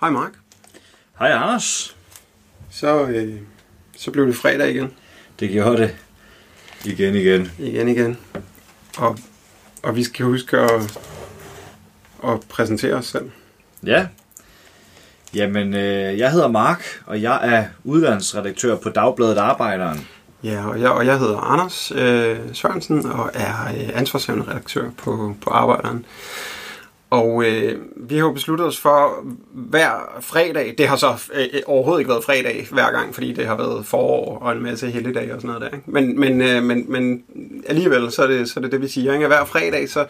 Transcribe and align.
Hej 0.00 0.10
Mark. 0.10 0.32
Hej 1.18 1.30
Anders. 1.30 1.96
Så, 2.70 3.06
øh, 3.06 3.40
så 3.96 4.10
blev 4.10 4.26
det 4.26 4.36
fredag 4.36 4.70
igen. 4.70 4.92
Det 5.40 5.50
gjorde 5.50 5.76
det. 5.76 5.96
Igen, 6.84 7.14
igen. 7.14 7.50
Igen 7.58 7.88
igen. 7.88 8.18
Og, 8.98 9.18
og 9.82 9.96
vi 9.96 10.04
skal 10.04 10.26
huske 10.26 10.58
at, 10.58 10.98
at 12.24 12.40
præsentere 12.48 12.94
os 12.94 13.06
selv. 13.06 13.30
Ja. 13.86 14.06
Jamen, 15.34 15.74
øh, 15.74 16.18
jeg 16.18 16.32
hedder 16.32 16.48
Mark, 16.48 17.02
og 17.06 17.22
jeg 17.22 17.48
er 17.48 17.66
udlandsredaktør 17.84 18.76
på 18.76 18.88
Dagbladet 18.88 19.38
Arbejderen. 19.38 20.08
Ja, 20.44 20.68
og 20.68 20.80
jeg, 20.80 20.90
og 20.90 21.06
jeg 21.06 21.18
hedder 21.18 21.38
Anders 21.38 21.92
øh, 21.96 22.36
Sørensen 22.52 23.06
og 23.06 23.30
er 23.34 23.54
øh, 23.76 23.98
ansvarshavende 23.98 24.50
redaktør 24.50 24.90
på, 24.96 25.34
på 25.40 25.50
Arbejderen. 25.50 26.06
Og 27.10 27.44
øh, 27.44 27.78
vi 27.96 28.14
har 28.14 28.22
jo 28.24 28.32
besluttet 28.32 28.66
os 28.66 28.80
for 28.80 29.24
hver 29.52 30.18
fredag, 30.20 30.74
det 30.78 30.88
har 30.88 30.96
så 30.96 31.30
øh, 31.34 31.46
overhovedet 31.66 32.00
ikke 32.00 32.10
været 32.10 32.24
fredag 32.24 32.66
hver 32.70 32.90
gang, 32.90 33.14
fordi 33.14 33.32
det 33.32 33.46
har 33.46 33.56
været 33.56 33.86
forår 33.86 34.38
og 34.38 34.52
en 34.52 34.62
masse 34.62 34.90
helligdage 34.90 35.34
og 35.34 35.40
sådan 35.40 35.54
noget 35.54 35.70
der. 35.70 35.76
Ikke? 35.76 35.90
Men, 35.90 36.20
men, 36.20 36.40
øh, 36.40 36.62
men, 36.62 36.84
men 36.88 37.24
alligevel, 37.68 38.12
så 38.12 38.22
er, 38.22 38.26
det, 38.26 38.48
så 38.48 38.60
er 38.60 38.62
det 38.62 38.72
det, 38.72 38.82
vi 38.82 38.88
siger. 38.88 39.14
Ikke? 39.14 39.26
Hver 39.26 39.44
fredag, 39.44 39.90
så 39.90 40.06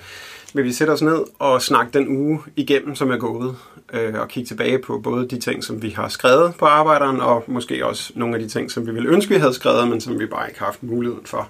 vil 0.54 0.64
vi 0.64 0.72
sætte 0.72 0.90
os 0.90 1.02
ned 1.02 1.18
og 1.38 1.62
snakke 1.62 1.98
den 1.98 2.08
uge 2.08 2.40
igennem, 2.56 2.94
som 2.94 3.10
er 3.10 3.16
gået. 3.16 3.56
Øh, 3.92 4.14
og 4.14 4.28
kigge 4.28 4.48
tilbage 4.48 4.78
på 4.78 4.98
både 4.98 5.28
de 5.28 5.40
ting, 5.40 5.64
som 5.64 5.82
vi 5.82 5.88
har 5.88 6.08
skrevet 6.08 6.54
på 6.58 6.64
Arbejderen, 6.64 7.20
og 7.20 7.44
måske 7.46 7.86
også 7.86 8.12
nogle 8.14 8.34
af 8.34 8.40
de 8.40 8.48
ting, 8.48 8.70
som 8.70 8.86
vi 8.86 8.92
ville 8.92 9.08
ønske, 9.08 9.34
vi 9.34 9.40
havde 9.40 9.54
skrevet, 9.54 9.88
men 9.88 10.00
som 10.00 10.20
vi 10.20 10.26
bare 10.26 10.48
ikke 10.48 10.58
har 10.58 10.66
haft 10.66 10.82
muligheden 10.82 11.26
for. 11.26 11.48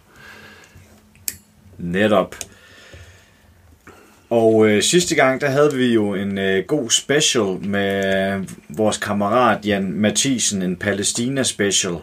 Netop. 1.78 2.36
Og 4.30 4.68
øh, 4.68 4.82
sidste 4.82 5.14
gang, 5.14 5.40
der 5.40 5.48
havde 5.48 5.74
vi 5.74 5.94
jo 5.94 6.14
en 6.14 6.38
øh, 6.38 6.64
god 6.66 6.90
special 6.90 7.58
med 7.66 8.44
vores 8.68 8.98
kammerat 8.98 9.66
Jan 9.66 9.92
Mathisen, 9.92 10.62
en 10.62 10.76
Palæstina 10.76 11.42
special. 11.42 11.94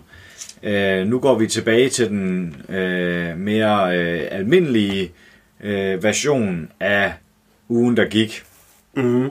Øh, 0.63 1.07
nu 1.07 1.19
går 1.19 1.37
vi 1.37 1.47
tilbage 1.47 1.89
til 1.89 2.09
den 2.09 2.55
øh, 2.69 3.37
mere 3.37 3.97
øh, 3.97 4.27
almindelige 4.31 5.11
øh, 5.63 6.03
version 6.03 6.71
af 6.79 7.13
ugen, 7.69 7.97
der 7.97 8.05
gik. 8.05 8.43
Mm-hmm. 8.93 9.29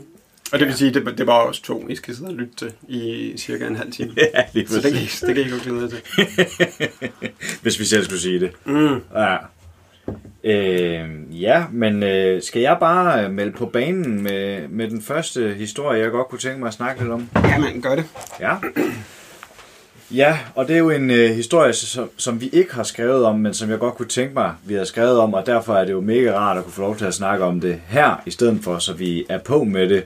Og 0.53 0.59
det 0.59 0.67
vil 0.67 0.75
sige, 0.75 0.95
det, 0.95 1.19
det 1.19 1.27
var 1.27 1.33
også 1.33 1.62
to, 1.62 1.89
I 1.89 1.95
skal 1.97 2.17
sidde 2.17 2.28
og 2.28 2.34
lytte 2.34 2.55
til 2.56 2.72
i 2.89 3.33
cirka 3.37 3.67
en 3.67 3.77
halv 3.77 3.92
time. 3.92 4.12
Ja, 4.34 4.42
lige 4.53 4.69
Så 4.69 4.75
det 4.75 4.83
kan, 4.83 4.92
I- 5.03 5.27
det 5.27 5.34
kan 5.34 5.47
I 5.47 5.50
godt 5.50 5.62
glæde 5.62 5.89
til. 5.89 6.00
Hvis 7.62 7.81
vi 7.81 7.84
selv 7.84 8.05
skulle 8.05 8.20
sige 8.20 8.41
det. 8.41 8.50
Mm. 8.64 9.00
Ja. 9.17 9.37
Øh, 10.45 11.09
ja, 11.42 11.64
men 11.72 12.03
øh, 12.03 12.42
skal 12.42 12.62
jeg 12.62 12.77
bare 12.81 13.25
øh, 13.25 13.31
melde 13.31 13.53
på 13.53 13.67
banen 13.67 14.22
med, 14.22 14.69
med 14.69 14.89
den 14.91 15.03
første 15.03 15.55
historie, 15.59 16.00
jeg 16.03 16.11
godt 16.11 16.28
kunne 16.28 16.39
tænke 16.39 16.59
mig 16.59 16.69
at 16.69 16.75
snakke 16.75 17.00
lidt 17.03 17.12
om? 17.12 17.28
Jamen, 17.44 17.83
gør 17.83 17.94
det. 17.94 18.05
Ja. 18.41 18.55
Ja, 20.14 20.39
og 20.55 20.69
det 20.69 20.75
er 20.75 20.78
jo 20.78 20.91
en 20.91 21.11
øh, 21.11 21.30
historie, 21.30 21.72
som, 21.72 22.11
som 22.16 22.41
vi 22.41 22.48
ikke 22.48 22.75
har 22.75 22.83
skrevet 22.83 23.25
om, 23.25 23.39
men 23.39 23.55
som 23.55 23.70
jeg 23.70 23.78
godt 23.78 23.94
kunne 23.94 24.08
tænke 24.08 24.34
mig, 24.34 24.55
vi 24.64 24.75
har 24.75 24.84
skrevet 24.84 25.19
om, 25.19 25.34
og 25.34 25.47
derfor 25.47 25.75
er 25.75 25.84
det 25.84 25.92
jo 25.92 26.00
mega 26.00 26.33
rart 26.33 26.58
at 26.58 26.64
kunne 26.64 26.72
få 26.72 26.80
lov 26.80 26.97
til 26.97 27.05
at 27.05 27.14
snakke 27.14 27.44
om 27.44 27.61
det 27.61 27.80
her, 27.86 28.22
i 28.27 28.31
stedet 28.31 28.61
for, 28.62 28.78
så 28.78 28.92
vi 28.92 29.25
er 29.28 29.38
på 29.38 29.64
med 29.64 29.88
det, 29.88 30.05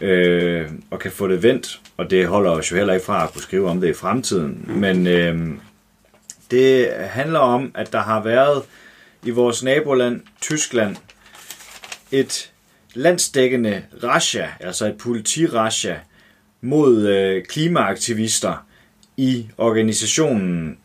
øh, 0.00 0.70
og 0.90 0.98
kan 0.98 1.12
få 1.12 1.28
det 1.28 1.42
vendt, 1.42 1.80
og 1.96 2.10
det 2.10 2.26
holder 2.26 2.50
os 2.50 2.70
jo 2.70 2.76
heller 2.76 2.94
ikke 2.94 3.06
fra 3.06 3.24
at 3.24 3.32
kunne 3.32 3.42
skrive 3.42 3.68
om 3.70 3.80
det 3.80 3.88
i 3.88 3.94
fremtiden. 3.94 4.64
Mm. 4.66 4.74
Men 4.74 5.06
øh, 5.06 5.48
det 6.50 6.88
handler 6.92 7.38
om, 7.38 7.70
at 7.74 7.92
der 7.92 8.00
har 8.00 8.22
været 8.22 8.62
i 9.22 9.30
vores 9.30 9.62
naboland, 9.62 10.20
Tyskland, 10.40 10.96
et 12.12 12.50
landsdækkende 12.94 13.82
rasha, 14.04 14.46
altså 14.60 14.86
et 14.86 14.98
politirasha, 14.98 15.94
mod 16.60 17.06
øh, 17.06 17.44
klimaaktivister 17.44 18.66
i 19.16 19.46
organisationen 19.58 20.78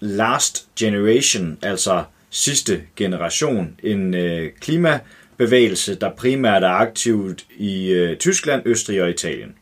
Last 0.00 0.68
Generation, 0.78 1.58
altså 1.62 2.04
sidste 2.30 2.82
generation, 2.96 3.74
en 3.82 4.14
øh, 4.14 4.50
klimabevægelse, 4.60 5.94
der 5.94 6.10
primært 6.10 6.62
er 6.62 6.68
aktivt 6.68 7.46
i 7.56 7.90
øh, 7.90 8.16
Tyskland, 8.16 8.62
Østrig 8.64 9.02
og 9.02 9.10
Italien. 9.10 9.54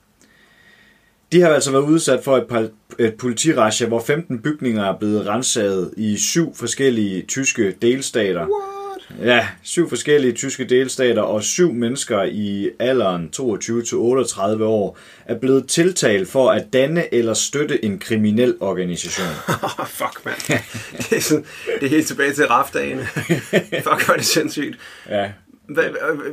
De 1.32 1.41
har 1.41 1.48
altså 1.48 1.72
været 1.72 1.82
udsat 1.82 2.24
for 2.24 2.36
et, 2.36 2.47
pal- 2.52 3.04
et 3.04 3.14
politirasje, 3.14 3.86
hvor 3.86 4.00
15 4.00 4.38
bygninger 4.38 4.84
er 4.84 4.98
blevet 4.98 5.26
renset 5.26 5.94
i 5.97 6.16
syv 6.16 6.54
forskellige 6.54 7.22
tyske 7.22 7.74
delstater. 7.82 8.41
What? 8.41 8.78
Ja, 9.22 9.48
syv 9.62 9.88
forskellige 9.88 10.32
tyske 10.32 10.64
delstater 10.64 11.22
og 11.22 11.42
syv 11.42 11.72
mennesker 11.72 12.22
i 12.22 12.70
alderen 12.78 13.30
22-38 13.36 14.62
år 14.62 14.98
er 15.24 15.38
blevet 15.38 15.69
tiltalt 15.69 16.28
for 16.28 16.50
at 16.50 16.72
danne 16.72 17.14
eller 17.14 17.34
støtte 17.34 17.84
en 17.84 17.98
kriminel 17.98 18.56
organisation. 18.60 19.26
Fuck, 19.98 20.24
mand. 20.24 20.62
Det 21.10 21.12
er, 21.16 21.20
sådan, 21.20 21.44
det 21.80 21.86
er 21.86 21.91
helt 21.91 22.06
tilbage 22.06 22.32
til 22.32 22.47
rafdagene. 22.47 23.02
fuck, 23.86 24.04
hvor 24.04 24.12
er 24.12 24.16
det 24.16 24.26
sindssygt. 24.26 24.78
Ja, 25.08 25.30
Hvad, 25.68 25.84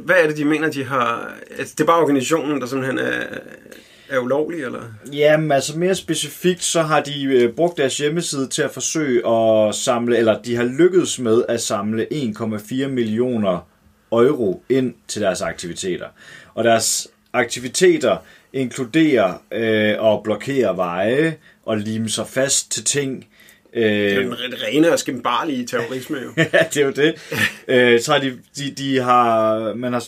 hvad 0.05 0.15
er 0.15 0.27
det, 0.27 0.37
de 0.37 0.45
mener, 0.45 0.69
de 0.69 0.83
har... 0.83 1.33
Altså, 1.57 1.73
det 1.77 1.83
er 1.83 1.87
bare 1.87 2.01
organisationen, 2.01 2.61
der 2.61 2.67
simpelthen 2.67 2.99
er, 2.99 3.23
er 4.09 4.19
ulovlig, 4.19 4.63
eller? 4.63 4.81
Jamen, 5.13 5.51
altså 5.51 5.77
mere 5.77 5.95
specifikt, 5.95 6.63
så 6.63 6.81
har 6.81 7.01
de 7.01 7.23
øh, 7.23 7.53
brugt 7.53 7.77
deres 7.77 7.97
hjemmeside 7.97 8.47
til 8.47 8.61
at 8.61 8.71
forsøge 8.71 9.29
at 9.29 9.75
samle, 9.75 10.17
eller 10.17 10.41
de 10.41 10.55
har 10.55 10.63
lykkedes 10.63 11.19
med 11.19 11.43
at 11.49 11.61
samle 11.61 12.07
1,4 12.11 12.87
millioner 12.87 13.67
euro 14.11 14.63
ind 14.69 14.93
til 15.07 15.21
deres 15.21 15.41
aktiviteter. 15.41 16.07
Og 16.53 16.63
deres 16.63 17.07
aktiviteter 17.33 18.17
inkluderer 18.53 19.33
øh, 19.51 20.13
at 20.13 20.23
blokere 20.23 20.77
veje 20.77 21.37
og 21.65 21.77
lime 21.77 22.09
sig 22.09 22.27
fast 22.27 22.71
til 22.71 22.83
ting. 22.83 23.25
Øh, 23.75 23.83
Det 23.83 24.11
er 24.11 24.21
jo 24.21 24.29
den 24.29 24.53
rene 24.67 24.91
og 24.91 24.99
skimbarlige 24.99 25.65
terrorisme, 25.65 26.17
jo. 26.17 26.29
ja, 26.53 26.59
det 26.73 26.77
er 26.77 26.85
jo 26.85 26.91
det. 26.91 27.15
Øh, 27.67 28.01
så 28.01 28.19
de, 28.19 28.37
de, 28.57 28.71
de 28.77 29.01
har, 29.01 29.73
man 29.73 29.93
har, 29.93 30.03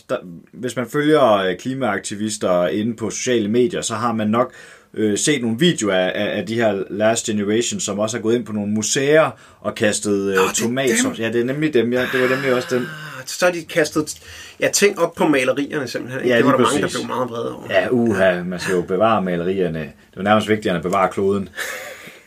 hvis 0.52 0.76
man 0.76 0.86
følger 0.90 1.32
øh, 1.32 1.56
klimaaktivister 1.56 2.66
inde 2.66 2.96
på 2.96 3.10
sociale 3.10 3.48
medier, 3.48 3.80
så 3.80 3.94
har 3.94 4.12
man 4.12 4.28
nok 4.28 4.52
øh, 4.94 5.18
set 5.18 5.42
nogle 5.42 5.58
videoer 5.58 5.94
af, 5.94 6.38
af, 6.38 6.46
de 6.46 6.54
her 6.54 6.82
Last 6.90 7.26
Generation, 7.26 7.80
som 7.80 7.98
også 7.98 8.16
har 8.16 8.22
gået 8.22 8.34
ind 8.34 8.46
på 8.46 8.52
nogle 8.52 8.72
museer 8.72 9.30
og 9.60 9.74
kastet 9.74 10.30
øh, 10.30 10.34
er 10.36 10.52
tomater. 10.54 11.14
Ja, 11.18 11.32
det 11.32 11.40
er 11.40 11.44
nemlig 11.44 11.74
dem. 11.74 11.92
Ja, 11.92 12.06
det 12.12 12.22
var 12.22 12.28
nemlig 12.28 12.54
også 12.54 12.68
dem. 12.70 12.86
Så 13.26 13.44
har 13.44 13.52
de 13.52 13.64
kastet 13.64 14.16
ja, 14.60 14.68
ting 14.68 14.98
op 14.98 15.14
på 15.14 15.28
malerierne, 15.28 15.88
simpelthen. 15.88 16.22
ikke? 16.22 16.30
Ja, 16.34 16.36
det 16.36 16.46
var 16.46 16.52
der 16.52 16.58
mange, 16.58 16.76
der 16.76 16.82
præcis. 16.82 16.98
blev 16.98 17.06
meget 17.06 17.30
vrede 17.30 17.54
over. 17.54 17.66
Ja, 17.70 17.88
uha, 17.90 18.42
man 18.42 18.60
skal 18.60 18.74
jo 18.74 18.82
bevare 18.82 19.22
malerierne. 19.22 19.78
Det 20.10 20.16
jo 20.16 20.22
nærmest 20.22 20.48
vigtigere 20.48 20.76
end 20.76 20.86
at 20.86 20.90
bevare 20.90 21.08
kloden. 21.12 21.48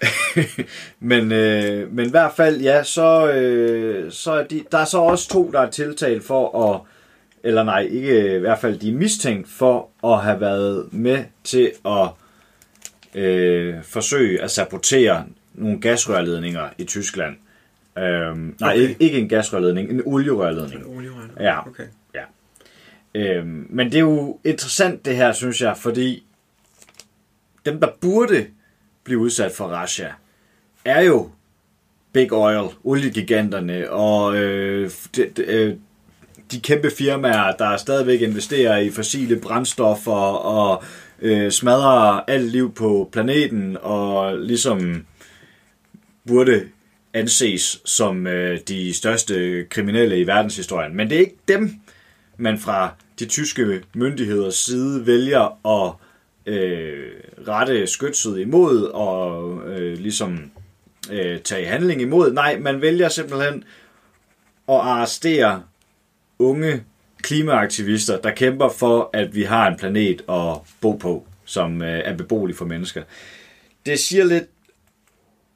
men, 0.99 1.31
øh, 1.31 1.93
men 1.93 2.05
i 2.05 2.09
hvert 2.09 2.31
fald, 2.35 2.61
ja, 2.61 2.83
så, 2.83 3.31
øh, 3.31 4.11
så 4.11 4.31
er 4.31 4.43
de, 4.43 4.63
der 4.71 4.77
er 4.77 4.85
så 4.85 4.97
også 4.97 5.29
to, 5.29 5.51
der 5.51 5.59
er 5.59 5.69
tiltalt 5.69 6.23
for 6.23 6.73
at, 6.73 6.81
eller 7.43 7.63
nej, 7.63 7.81
ikke 7.81 8.35
i 8.35 8.39
hvert 8.39 8.59
fald, 8.59 8.79
de 8.79 8.89
er 8.89 8.93
mistænkt 8.93 9.49
for 9.49 9.89
at 10.03 10.23
have 10.23 10.41
været 10.41 10.93
med 10.93 11.23
til 11.43 11.71
at 11.85 12.09
øh, 13.21 13.75
forsøge 13.83 14.41
at 14.41 14.51
sabotere 14.51 15.25
nogle 15.53 15.81
gasrørledninger 15.81 16.69
i 16.77 16.83
Tyskland. 16.83 17.35
Øhm, 17.97 18.55
nej, 18.59 18.73
Okay. 18.73 18.81
ikke, 18.81 18.95
ikke 18.99 19.19
en 19.19 19.29
gasrørledning, 19.29 19.89
en 19.89 20.01
olierørledning. 20.05 20.85
Olierøg. 20.87 21.29
Ja. 21.39 21.67
Okay. 21.67 21.83
Ja. 22.15 22.23
Øhm, 23.15 23.67
men 23.69 23.87
det 23.87 23.95
er 23.95 23.99
jo 23.99 24.39
interessant 24.43 25.05
det 25.05 25.15
her, 25.15 25.33
synes 25.33 25.61
jeg, 25.61 25.77
fordi 25.77 26.23
dem, 27.65 27.79
der 27.79 27.87
burde 28.01 28.45
blive 29.03 29.19
udsat 29.19 29.51
for 29.51 29.81
Russia, 29.81 30.13
er 30.85 31.01
jo 31.01 31.29
Big 32.13 32.33
Oil, 32.33 32.69
oliegiganterne 32.83 33.91
og 33.91 34.35
øh, 34.35 34.91
de, 35.15 35.25
de, 35.37 35.43
øh, 35.43 35.75
de 36.51 36.59
kæmpe 36.59 36.91
firmaer, 36.97 37.51
der 37.51 37.77
stadigvæk 37.77 38.21
investerer 38.21 38.77
i 38.77 38.89
fossile 38.89 39.39
brændstoffer 39.39 40.11
og 40.45 40.83
øh, 41.21 41.51
smadrer 41.51 42.23
alt 42.27 42.51
liv 42.51 42.73
på 42.73 43.09
planeten 43.11 43.77
og 43.81 44.37
ligesom 44.37 45.05
burde 46.27 46.67
anses 47.13 47.81
som 47.85 48.27
øh, 48.27 48.59
de 48.67 48.93
største 48.93 49.65
kriminelle 49.69 50.19
i 50.19 50.27
verdenshistorien. 50.27 50.95
Men 50.95 51.09
det 51.09 51.15
er 51.15 51.19
ikke 51.19 51.37
dem, 51.47 51.73
man 52.37 52.59
fra 52.59 52.93
de 53.19 53.25
tyske 53.25 53.83
myndigheders 53.93 54.55
side 54.55 55.07
vælger 55.07 55.67
at 55.67 55.93
øh, 56.45 57.11
rette 57.47 57.87
skytset 57.87 58.39
imod 58.39 58.83
og 58.83 59.61
øh, 59.67 59.97
ligesom 59.97 60.51
øh, 61.11 61.39
tage 61.39 61.65
handling 61.65 62.01
imod. 62.01 62.33
Nej, 62.33 62.59
man 62.59 62.81
vælger 62.81 63.09
simpelthen 63.09 63.63
at 64.69 64.75
arrestere 64.75 65.63
unge 66.39 66.83
klimaaktivister, 67.21 68.21
der 68.21 68.31
kæmper 68.31 68.69
for, 68.69 69.09
at 69.13 69.35
vi 69.35 69.43
har 69.43 69.67
en 69.67 69.77
planet 69.77 70.21
at 70.29 70.57
bo 70.81 70.91
på, 70.91 71.27
som 71.45 71.81
øh, 71.81 72.01
er 72.05 72.17
beboelig 72.17 72.55
for 72.55 72.65
mennesker. 72.65 73.03
Det 73.85 73.99
siger 73.99 74.23
lidt 74.23 74.45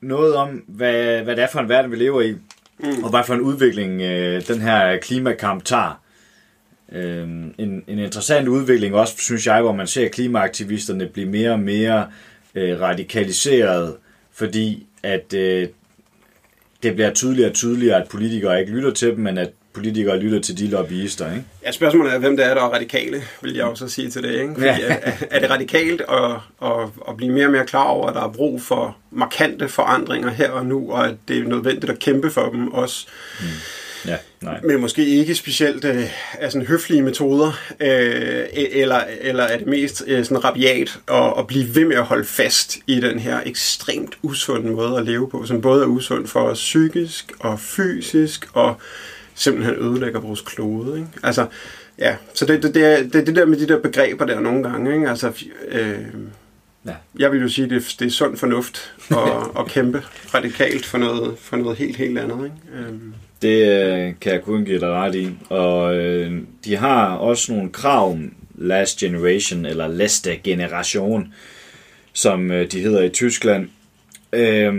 noget 0.02 0.36
om, 0.36 0.50
hvad, 0.68 1.22
hvad 1.24 1.36
det 1.36 1.44
er 1.44 1.48
for 1.52 1.60
en 1.60 1.70
verden, 1.70 1.92
vi 1.92 1.96
lever 1.96 2.22
i, 2.22 2.32
mm. 2.80 3.04
og 3.04 3.10
hvad 3.10 3.24
for 3.24 3.34
en 3.34 3.42
udvikling 3.42 4.02
øh, 4.02 4.48
den 4.48 4.62
her 4.62 4.98
klimakamp 4.98 5.66
tager. 5.66 6.02
Øh, 6.92 7.22
en, 7.58 7.84
en 7.88 8.00
interessant 8.00 8.48
udvikling 8.48 8.96
også, 8.96 9.14
synes 9.18 9.48
jeg, 9.48 9.62
hvor 9.62 9.72
man 9.72 9.88
ser 9.88 10.08
klimaaktivisterne 10.10 11.08
blive 11.08 11.28
mere 11.30 11.52
og 11.52 11.60
mere 11.60 12.08
øh, 12.56 12.82
radikaliseret, 12.82 13.96
fordi 14.34 14.86
at 15.04 15.34
øh, 15.34 15.68
det 16.84 16.96
bliver 16.96 17.14
tydeligere 17.14 17.50
og 17.50 17.56
tydeligere, 17.56 18.02
at 18.02 18.08
politikere 18.10 18.60
ikke 18.60 18.72
lytter 18.72 18.92
til 18.92 19.08
dem, 19.08 19.20
men 19.20 19.38
at 19.38 19.50
politikere 19.74 20.20
lytter 20.20 20.40
til 20.42 20.58
de 20.58 20.68
lobbyister, 20.68 21.32
ikke? 21.32 21.44
Ja, 21.66 21.72
spørgsmålet 21.72 22.14
er, 22.14 22.18
hvem 22.18 22.38
det 22.38 22.46
er, 22.46 22.54
der 22.54 22.62
er 22.62 22.68
radikale, 22.74 23.22
vil 23.42 23.54
jeg 23.54 23.66
også 23.66 23.88
sige 23.90 24.10
til 24.10 24.24
det. 24.24 24.32
Ikke? 24.32 24.54
Fordi, 24.54 24.66
Ja. 24.66 24.78
er, 24.90 25.12
er 25.32 25.40
det 25.40 25.50
radikalt 25.50 26.02
at, 26.02 26.32
at, 26.70 26.90
at 27.10 27.18
blive 27.18 27.32
mere 27.32 27.46
og 27.46 27.52
mere 27.52 27.66
klar 27.66 27.84
over, 27.84 28.08
at 28.08 28.16
der 28.16 28.24
er 28.24 28.32
brug 28.32 28.62
for 28.62 28.98
markante 29.12 29.68
forandringer 29.70 30.30
her 30.30 30.50
og 30.52 30.66
nu, 30.66 30.92
og 30.92 31.08
at 31.08 31.16
det 31.28 31.38
er 31.38 31.44
nødvendigt 31.44 31.92
at 31.92 32.00
kæmpe 32.00 32.30
for 32.32 32.50
dem 32.50 32.68
også, 32.74 33.08
Ja, 34.07 34.18
nej. 34.42 34.60
men 34.63 34.81
måske 34.81 35.06
ikke 35.06 35.36
specielt 35.36 35.86
øh, 35.86 36.10
af 36.40 36.52
sådan 36.52 36.68
høflige 36.68 37.02
metoder, 37.02 37.60
øh, 37.80 38.44
e-, 38.44 38.78
eller, 38.78 39.02
eller 39.22 39.44
er 39.44 39.57
det 39.57 39.68
mest 39.68 40.04
øh, 40.07 40.25
sådan 40.25 40.44
rabiat 40.44 41.00
at, 41.07 41.34
at 41.38 41.48
blive 41.48 41.75
ved 41.75 41.86
med 41.86 41.96
at 41.96 42.04
holde 42.04 42.25
fast 42.25 42.78
i 42.88 43.00
den 43.00 43.19
her 43.19 43.40
ekstremt 43.46 44.18
usunde 44.22 44.72
måde 44.72 44.98
at 44.98 45.06
leve 45.06 45.30
på, 45.30 45.46
som 45.46 45.62
både 45.62 45.84
er 45.84 45.88
usund 45.88 46.28
for 46.28 46.40
os 46.40 46.60
psykisk 46.60 47.31
og 47.40 47.60
fysisk, 47.60 48.48
og 48.54 48.75
simpelthen 49.36 49.75
ødelægger 49.75 50.19
vores 50.19 50.42
klode. 50.42 50.98
Ikke? 50.98 51.10
Altså, 51.24 51.46
ja, 52.00 52.16
så 52.34 52.46
det, 52.46 52.63
det, 52.63 52.74
det, 52.75 52.86
er, 52.86 53.04
det 53.04 53.16
er 53.16 53.25
det 53.25 53.36
der 53.36 53.46
med 53.46 53.58
de 53.58 53.68
der 53.68 53.80
begreber 53.80 54.25
der 54.25 54.40
nogle 54.40 54.63
gange. 54.63 54.94
Ikke? 54.94 55.10
Altså, 55.10 55.31
øh, 55.68 55.98
Ja. 56.86 56.94
jeg 57.20 57.32
vil 57.32 57.42
jo 57.42 57.50
sige, 57.50 57.70
det, 57.70 57.96
det 58.00 58.06
er 58.06 58.10
sund 58.10 58.38
fornuft 58.38 58.94
at, 59.10 59.18
at 59.60 59.68
kæmpe 59.68 60.04
radikalt 60.34 60.86
for 60.86 60.98
noget, 60.98 61.38
for 61.40 61.58
noget 61.58 61.78
helt, 61.78 61.98
helt 61.98 62.18
andet. 62.20 62.46
Ikke? 62.46 62.88
Øhm, 62.88 63.14
Det 63.42 63.68
øh, 63.68 64.14
kan 64.22 64.34
jeg 64.34 64.42
kun 64.42 64.66
give 64.66 64.80
dig 64.80 64.90
ret 64.90 65.16
i. 65.16 65.30
Og 65.50 65.96
øh, 65.96 66.42
de 66.66 66.76
har 66.76 67.16
også 67.16 67.54
nogle 67.54 67.70
krav, 67.72 68.18
Last 68.56 69.00
Generation, 69.00 69.66
eller 69.66 69.88
Leste 69.88 70.36
Generation, 70.44 71.34
som 72.14 72.52
øh, 72.52 72.72
de 72.72 72.80
hedder 72.80 73.04
i 73.04 73.10
Tyskland. 73.10 73.70
Øh, 74.34 74.74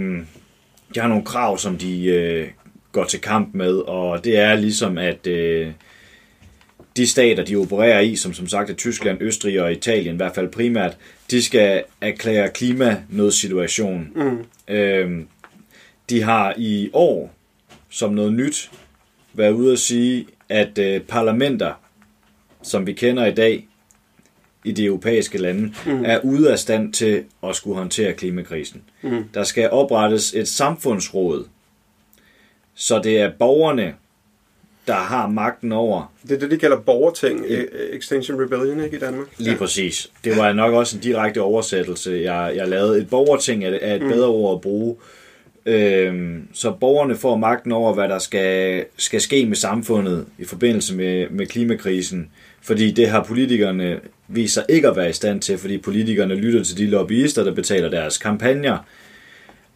de 0.94 1.00
har 1.00 1.08
nogle 1.08 1.24
krav, 1.24 1.58
som 1.58 1.78
de 1.78 2.04
øh, 2.06 2.48
går 2.92 3.04
til 3.04 3.20
kamp 3.20 3.54
med, 3.54 3.74
og 3.74 4.24
det 4.24 4.38
er 4.38 4.54
ligesom, 4.54 4.98
at 4.98 5.26
øh, 5.26 5.68
de 6.96 7.06
stater, 7.06 7.44
de 7.44 7.56
opererer 7.56 8.00
i, 8.00 8.16
som 8.16 8.34
som 8.34 8.48
sagt 8.48 8.70
er 8.70 8.74
Tyskland, 8.74 9.22
Østrig 9.22 9.62
og 9.62 9.72
Italien, 9.72 10.14
i 10.14 10.16
hvert 10.16 10.34
fald 10.34 10.48
primært, 10.48 10.96
de 11.30 11.42
skal 11.42 11.84
erklære 12.00 12.48
klimanødsituation. 12.48 14.08
Mm. 14.14 14.74
Øh, 14.74 15.24
de 16.10 16.22
har 16.22 16.54
i 16.56 16.90
år 16.92 17.32
som 17.88 18.12
noget 18.12 18.32
nyt 18.32 18.70
været 19.34 19.52
ude 19.52 19.72
at 19.72 19.78
sige, 19.78 20.26
at 20.48 20.78
øh, 20.78 21.00
parlamenter, 21.00 21.72
som 22.62 22.86
vi 22.86 22.92
kender 22.92 23.26
i 23.26 23.34
dag 23.34 23.66
i 24.64 24.72
de 24.72 24.84
europæiske 24.84 25.38
lande, 25.38 25.72
mm. 25.86 26.04
er 26.04 26.20
ude 26.24 26.52
af 26.52 26.58
stand 26.58 26.92
til 26.92 27.24
at 27.42 27.56
skulle 27.56 27.76
håndtere 27.76 28.12
klimakrisen. 28.12 28.82
Mm. 29.02 29.24
Der 29.34 29.44
skal 29.44 29.70
oprettes 29.70 30.34
et 30.34 30.48
samfundsråd, 30.48 31.44
så 32.74 33.00
det 33.02 33.20
er 33.20 33.32
borgerne, 33.38 33.94
der 34.86 34.94
har 34.94 35.28
magten 35.28 35.72
over 35.72 36.12
det 36.28 36.34
er 36.34 36.38
det, 36.38 36.50
de 36.50 36.58
kalder 36.58 36.76
borgerting, 36.76 37.40
e- 37.40 37.96
Extinction 37.96 38.42
Rebellion 38.42 38.84
ikke, 38.84 38.96
i 38.96 39.00
Danmark. 39.00 39.26
Lige 39.38 39.50
ja. 39.50 39.58
præcis. 39.58 40.10
Det 40.24 40.36
var 40.36 40.52
nok 40.52 40.74
også 40.74 40.96
en 40.96 41.02
direkte 41.02 41.42
oversættelse, 41.42 42.20
jeg, 42.24 42.52
jeg 42.56 42.68
lavede. 42.68 42.98
Et 43.00 43.10
borgerting 43.10 43.64
er, 43.64 43.78
er 43.80 43.94
et 43.94 44.02
mm. 44.02 44.08
bedre 44.08 44.28
ord 44.28 44.54
at 44.54 44.60
bruge. 44.60 44.96
Øhm, 45.66 46.48
så 46.52 46.72
borgerne 46.80 47.16
får 47.16 47.36
magten 47.36 47.72
over, 47.72 47.94
hvad 47.94 48.08
der 48.08 48.18
skal, 48.18 48.84
skal 48.96 49.20
ske 49.20 49.46
med 49.46 49.56
samfundet 49.56 50.26
i 50.38 50.44
forbindelse 50.44 50.94
med, 50.94 51.30
med 51.30 51.46
klimakrisen. 51.46 52.30
Fordi 52.62 52.90
det 52.90 53.08
har 53.08 53.24
politikerne 53.24 54.00
vist 54.28 54.54
sig 54.54 54.64
ikke 54.68 54.88
at 54.88 54.96
være 54.96 55.10
i 55.10 55.12
stand 55.12 55.40
til, 55.40 55.58
fordi 55.58 55.78
politikerne 55.78 56.34
lytter 56.34 56.64
til 56.64 56.78
de 56.78 56.86
lobbyister, 56.86 57.44
der 57.44 57.54
betaler 57.54 57.90
deres 57.90 58.18
kampagner. 58.18 58.78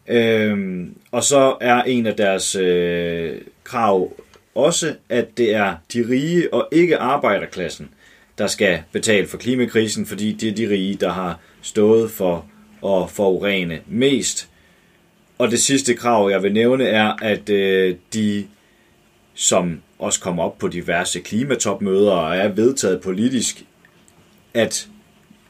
Øhm, 0.08 0.94
og 1.12 1.24
så 1.24 1.56
er 1.60 1.82
en 1.82 2.06
af 2.06 2.14
deres 2.14 2.54
øh, 2.54 3.32
krav 3.64 4.12
også, 4.54 4.94
at 5.08 5.38
det 5.38 5.54
er 5.54 5.76
de 5.92 6.08
rige 6.08 6.54
og 6.54 6.68
ikke 6.72 6.96
arbejderklassen, 6.96 7.90
der 8.38 8.46
skal 8.46 8.82
betale 8.92 9.26
for 9.26 9.38
klimakrisen, 9.38 10.06
fordi 10.06 10.32
det 10.32 10.48
er 10.48 10.54
de 10.54 10.74
rige, 10.74 10.94
der 10.94 11.12
har 11.12 11.40
stået 11.62 12.10
for 12.10 12.46
at 12.86 13.10
forurene 13.10 13.80
mest. 13.86 14.48
Og 15.38 15.50
det 15.50 15.60
sidste 15.60 15.94
krav, 15.94 16.30
jeg 16.30 16.42
vil 16.42 16.52
nævne, 16.52 16.84
er, 16.84 17.12
at 17.22 17.50
øh, 17.50 17.96
de, 18.14 18.46
som 19.34 19.80
også 19.98 20.20
kommer 20.20 20.42
op 20.42 20.58
på 20.58 20.68
diverse 20.68 21.20
klimatopmøder 21.20 22.12
og 22.12 22.36
er 22.36 22.48
vedtaget 22.48 23.00
politisk, 23.00 23.64
at 24.54 24.88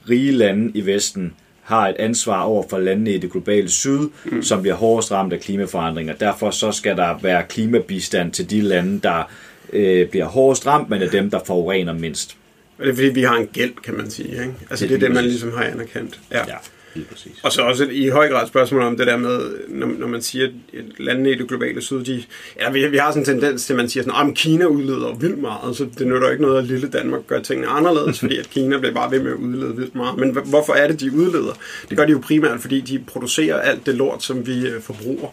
rige 0.09 0.33
lande 0.33 0.73
i 0.75 0.87
Vesten 0.87 1.35
har 1.63 1.89
et 1.89 1.97
ansvar 1.99 2.43
over 2.43 2.65
for 2.71 2.79
landene 2.79 3.15
i 3.15 3.19
det 3.19 3.33
globale 3.33 3.69
syd, 3.69 4.09
mm. 4.25 4.43
som 4.43 4.63
bliver 4.63 4.75
hårdest 4.75 5.13
ramt 5.13 5.33
af 5.33 5.41
klimaforandringer. 5.41 6.15
Derfor 6.15 6.51
så 6.51 6.73
skal 6.73 6.97
der 6.97 7.19
være 7.23 7.43
klimabistand 7.49 8.33
til 8.33 8.51
de 8.51 8.61
lande, 8.61 9.01
der 9.01 9.31
øh, 9.73 10.09
bliver 10.09 10.27
hårdest 10.27 10.67
ramt, 10.67 10.91
men 10.91 11.03
er 11.03 11.11
dem, 11.11 11.31
der 11.31 11.41
forurener 11.47 11.93
mindst. 11.93 12.37
Og 12.79 12.85
det 12.85 12.91
er 12.91 12.95
fordi, 12.95 13.09
vi 13.09 13.23
har 13.23 13.37
en 13.37 13.47
gæld, 13.47 13.73
kan 13.85 13.95
man 13.95 14.11
sige. 14.11 14.31
Ikke? 14.31 14.55
Altså, 14.71 14.87
det 14.87 14.95
er 14.95 14.99
Lige 14.99 15.07
det, 15.07 15.15
man 15.15 15.25
ligesom 15.25 15.53
har 15.57 15.65
anerkendt. 15.65 16.21
Ja. 16.33 16.39
Ja, 16.39 16.57
lige 16.95 17.07
præcis. 17.13 17.33
Og 17.43 17.53
så 17.53 17.63
også 17.63 17.89
i 17.91 18.09
høj 18.09 18.29
grad 18.29 18.47
spørgsmål 18.49 18.83
om 18.83 18.97
det 18.97 19.07
der 19.07 19.17
med, 19.17 19.41
når, 19.69 19.87
når 19.99 20.07
man 20.07 20.23
siger, 20.23 20.47
at 20.47 20.85
landene 20.99 21.31
i 21.31 21.35
det 21.35 21.49
globale 21.49 21.83
syd, 21.83 22.05
de, 22.05 22.23
ja, 22.61 22.71
vi, 22.71 22.87
vi 22.87 22.97
har 22.97 23.11
sådan 23.11 23.23
en 23.23 23.27
tendens 23.27 23.67
til, 23.67 23.73
at 23.73 23.77
man 23.77 23.89
siger 23.89 24.05
sådan, 24.05 24.31
at 24.31 24.35
Kina 24.37 24.65
udleder 24.65 25.15
vildt 25.15 25.39
meget, 25.39 25.77
så 25.77 25.87
det 25.99 26.07
nytter 26.07 26.31
ikke 26.31 26.43
noget, 26.43 26.59
at 26.59 26.65
lille 26.65 26.89
Danmark 26.89 27.27
gør 27.27 27.41
tingene 27.41 27.69
anderledes, 27.69 28.21
fordi 28.21 28.39
at 28.39 28.51
Kina 28.51 28.79
bliver 28.79 28.95
bare 28.95 29.11
ved 29.11 29.21
med 29.21 29.31
at 29.31 29.37
udlede 29.37 29.77
vildt 29.77 29.95
meget. 29.95 30.19
Men 30.19 30.31
hv- 30.37 30.49
hvorfor 30.49 30.73
er 30.73 30.87
det, 30.89 31.01
de 31.01 31.13
udleder? 31.13 31.53
Det 31.89 31.97
gør 31.97 32.07
de 32.07 32.13
jo 32.13 32.19
primært, 32.19 32.61
fordi 32.61 32.81
de 32.81 32.99
producerer 33.07 33.61
alt 33.61 33.87
det 33.87 33.95
lort, 33.95 34.23
som 34.23 34.47
vi 34.47 34.67
øh, 34.67 34.83
forbruger. 34.83 35.29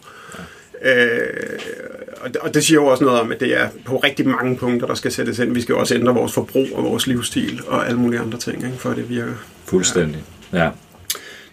Øh, 0.85 1.19
og, 2.21 2.29
det, 2.29 2.37
og 2.37 2.53
det 2.53 2.63
siger 2.63 2.81
jo 2.81 2.85
også 2.85 3.03
noget 3.03 3.19
om, 3.19 3.31
at 3.31 3.39
det 3.39 3.59
er 3.61 3.67
på 3.85 3.97
rigtig 3.97 4.27
mange 4.27 4.57
punkter, 4.57 4.87
der 4.87 4.95
skal 4.95 5.11
sættes 5.11 5.39
ind. 5.39 5.53
Vi 5.53 5.61
skal 5.61 5.73
jo 5.73 5.79
også 5.79 5.95
ændre 5.95 6.13
vores 6.13 6.33
forbrug 6.33 6.67
og 6.73 6.83
vores 6.83 7.07
livsstil 7.07 7.61
og 7.67 7.87
alle 7.87 7.99
mulige 7.99 8.19
andre 8.19 8.37
ting, 8.37 8.65
ikke, 8.65 8.77
for 8.77 8.89
at 8.89 8.97
det 8.97 9.09
virker. 9.09 9.33
Fuldstændig. 9.65 10.23
Ja. 10.53 10.69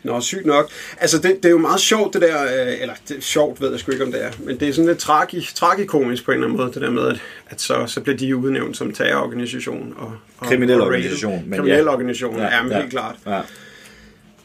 Nå, 0.04 0.20
sygt 0.20 0.46
nok. 0.46 0.70
Altså, 1.00 1.18
det, 1.18 1.36
det 1.36 1.44
er 1.44 1.50
jo 1.50 1.58
meget 1.58 1.80
sjovt, 1.80 2.14
det 2.14 2.22
der, 2.22 2.42
øh, 2.42 2.80
eller 2.80 2.94
det 3.08 3.16
er 3.16 3.20
sjovt, 3.20 3.60
ved 3.60 3.70
jeg 3.70 3.80
sgu 3.80 3.92
ikke, 3.92 4.04
om 4.04 4.12
det 4.12 4.24
er, 4.24 4.30
men 4.38 4.60
det 4.60 4.68
er 4.68 4.72
sådan 4.72 4.88
lidt 4.88 4.98
tragi, 4.98 5.48
tragikomisk 5.54 6.24
på 6.24 6.30
en 6.30 6.34
eller 6.34 6.46
anden 6.46 6.58
måde, 6.58 6.72
det 6.74 6.82
der 6.82 6.90
med, 6.90 7.08
at, 7.08 7.20
at 7.46 7.60
så, 7.60 7.86
så 7.86 8.00
bliver 8.00 8.16
de 8.16 8.36
udnævnt 8.36 8.76
som 8.76 8.92
terrororganisation 8.92 9.94
og, 9.96 10.12
og 10.38 10.46
Kriminel 10.46 10.80
og 10.80 10.86
organisation, 10.86 11.42
men 11.46 11.58
Kriminel 11.58 11.84
ja. 11.84 11.92
organisation, 11.92 12.38
ja, 12.38 12.56
ja, 12.56 12.62
men 12.62 12.72
helt 12.72 12.90
klart. 12.90 13.16
Ja. 13.26 13.40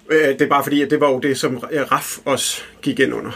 Øh, 0.09 0.27
det 0.27 0.41
er 0.41 0.47
bare 0.47 0.63
fordi, 0.63 0.81
at 0.81 0.89
det 0.91 0.99
var 0.99 1.09
jo 1.09 1.19
det, 1.19 1.37
som 1.37 1.63
øh, 1.71 1.81
RAF 1.91 2.17
også 2.25 2.61
gik 2.81 2.99
ind 2.99 3.13
under. 3.13 3.31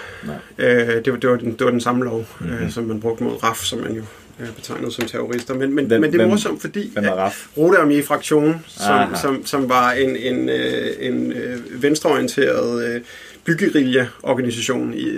Øh, 0.58 0.68
det, 1.06 1.14
var, 1.14 1.20
det, 1.20 1.30
var 1.30 1.36
den, 1.36 1.52
det 1.52 1.66
var 1.66 1.72
den 1.72 1.82
samme 1.82 2.06
lov, 2.06 2.26
mm-hmm. 2.40 2.70
som 2.70 2.84
man 2.84 3.02
brugte 3.02 3.24
mod 3.24 3.44
RAF, 3.44 3.58
som 3.58 3.80
man 3.80 3.94
jo 3.94 4.04
øh, 4.40 4.48
betegnede 4.56 4.92
som 4.92 5.06
terrorister. 5.06 5.54
Men, 5.54 5.76
men, 5.76 5.86
Hvem- 5.86 6.02
men 6.02 6.14
det 6.14 6.22
er 6.22 6.28
morsomt, 6.28 6.62
fordi 6.62 6.90
hvem 6.94 7.06
er 7.06 7.12
RAF? 7.12 7.48
Rote 7.58 7.78
Armee 7.78 8.04
Fraktion, 8.04 8.66
som, 8.68 8.92
Aha. 8.94 9.16
som, 9.16 9.46
som 9.46 9.70
var 9.70 9.92
en, 9.92 10.16
en, 10.16 10.50
øh, 10.50 10.88
en 11.00 11.32
øh, 11.32 11.84
venstreorienteret 11.84 13.02
byggerilje-organisation 13.46 14.94
i, 14.94 15.10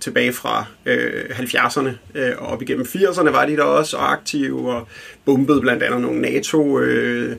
tilbage 0.00 0.32
fra 0.32 0.64
øh, 0.86 1.24
70'erne 1.30 1.88
øh, 2.14 2.32
og 2.38 2.46
op 2.46 2.62
igennem 2.62 2.84
80'erne 2.84 3.30
var 3.30 3.46
de 3.46 3.56
der 3.56 3.62
også 3.62 3.96
og 3.96 4.12
aktive 4.12 4.72
og 4.72 4.88
bombede 5.24 5.60
blandt 5.60 5.82
andet 5.82 6.00
nogle 6.00 6.20
NATO 6.20 6.78
øh, 6.80 7.36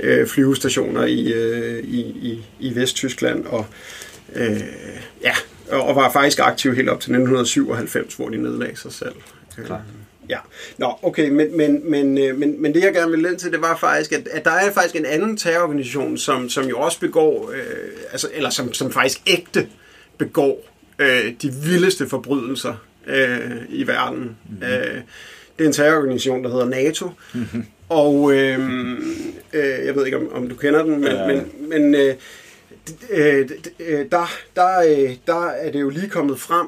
øh, 0.00 0.26
flyvestationer 0.26 1.04
i, 1.04 1.32
øh, 1.32 1.84
i, 1.84 2.00
i, 2.00 2.44
i 2.60 2.74
Vesttyskland 2.74 3.44
og 3.44 3.66
øh, 4.36 4.60
ja, 5.22 5.32
og 5.70 5.96
var 5.96 6.12
faktisk 6.12 6.38
aktiv 6.38 6.74
helt 6.74 6.88
op 6.88 7.00
til 7.00 7.10
1997, 7.10 8.14
hvor 8.14 8.28
de 8.28 8.36
nedlagde 8.36 8.76
sig 8.76 8.92
selv. 8.92 9.14
Klart. 9.66 9.80
Ja, 10.30 10.38
nå, 10.78 10.98
okay, 11.02 11.28
men, 11.28 11.56
men, 11.56 11.90
men, 11.90 12.18
øh, 12.18 12.38
men, 12.38 12.62
men 12.62 12.74
det 12.74 12.84
jeg 12.84 12.92
gerne 12.92 13.10
vil 13.10 13.26
ind 13.26 13.38
til, 13.38 13.52
det 13.52 13.60
var 13.60 13.76
faktisk, 13.76 14.12
at, 14.12 14.28
at 14.28 14.44
der 14.44 14.50
er 14.50 14.72
faktisk 14.72 14.96
en 14.96 15.06
anden 15.06 15.36
terrororganisation, 15.36 16.18
som, 16.18 16.48
som 16.48 16.64
jo 16.64 16.78
også 16.78 17.00
begår, 17.00 17.50
øh, 17.54 17.62
altså, 18.12 18.28
eller 18.34 18.50
som, 18.50 18.72
som 18.72 18.92
faktisk 18.92 19.20
ægte 19.26 19.68
begår 20.18 20.68
øh, 20.98 21.32
de 21.42 21.52
vildeste 21.64 22.08
forbrydelser 22.08 22.74
øh, 23.06 23.50
i 23.68 23.86
verden. 23.86 24.36
Mm-hmm. 24.48 24.62
Øh, 24.62 25.00
det 25.58 25.64
er 25.64 25.68
en 25.68 25.72
terrororganisation, 25.72 26.44
der 26.44 26.50
hedder 26.50 26.68
NATO, 26.68 27.10
mm-hmm. 27.34 27.64
og 27.88 28.32
øh, 28.32 28.58
øh, 29.52 29.86
jeg 29.86 29.94
ved 29.94 30.06
ikke, 30.06 30.16
om, 30.18 30.32
om 30.32 30.48
du 30.48 30.54
kender 30.54 30.82
den, 30.82 31.00
men, 31.00 31.12
Ja. 31.12 31.26
men, 31.26 31.52
men 31.68 31.94
øh, 31.94 32.14
øh, 33.10 33.48
øh, 33.80 34.06
der, 34.12 34.32
der, 34.56 35.14
der 35.26 35.46
er 35.46 35.72
det 35.72 35.80
jo 35.80 35.88
lige 35.88 36.08
kommet 36.08 36.40
frem, 36.40 36.66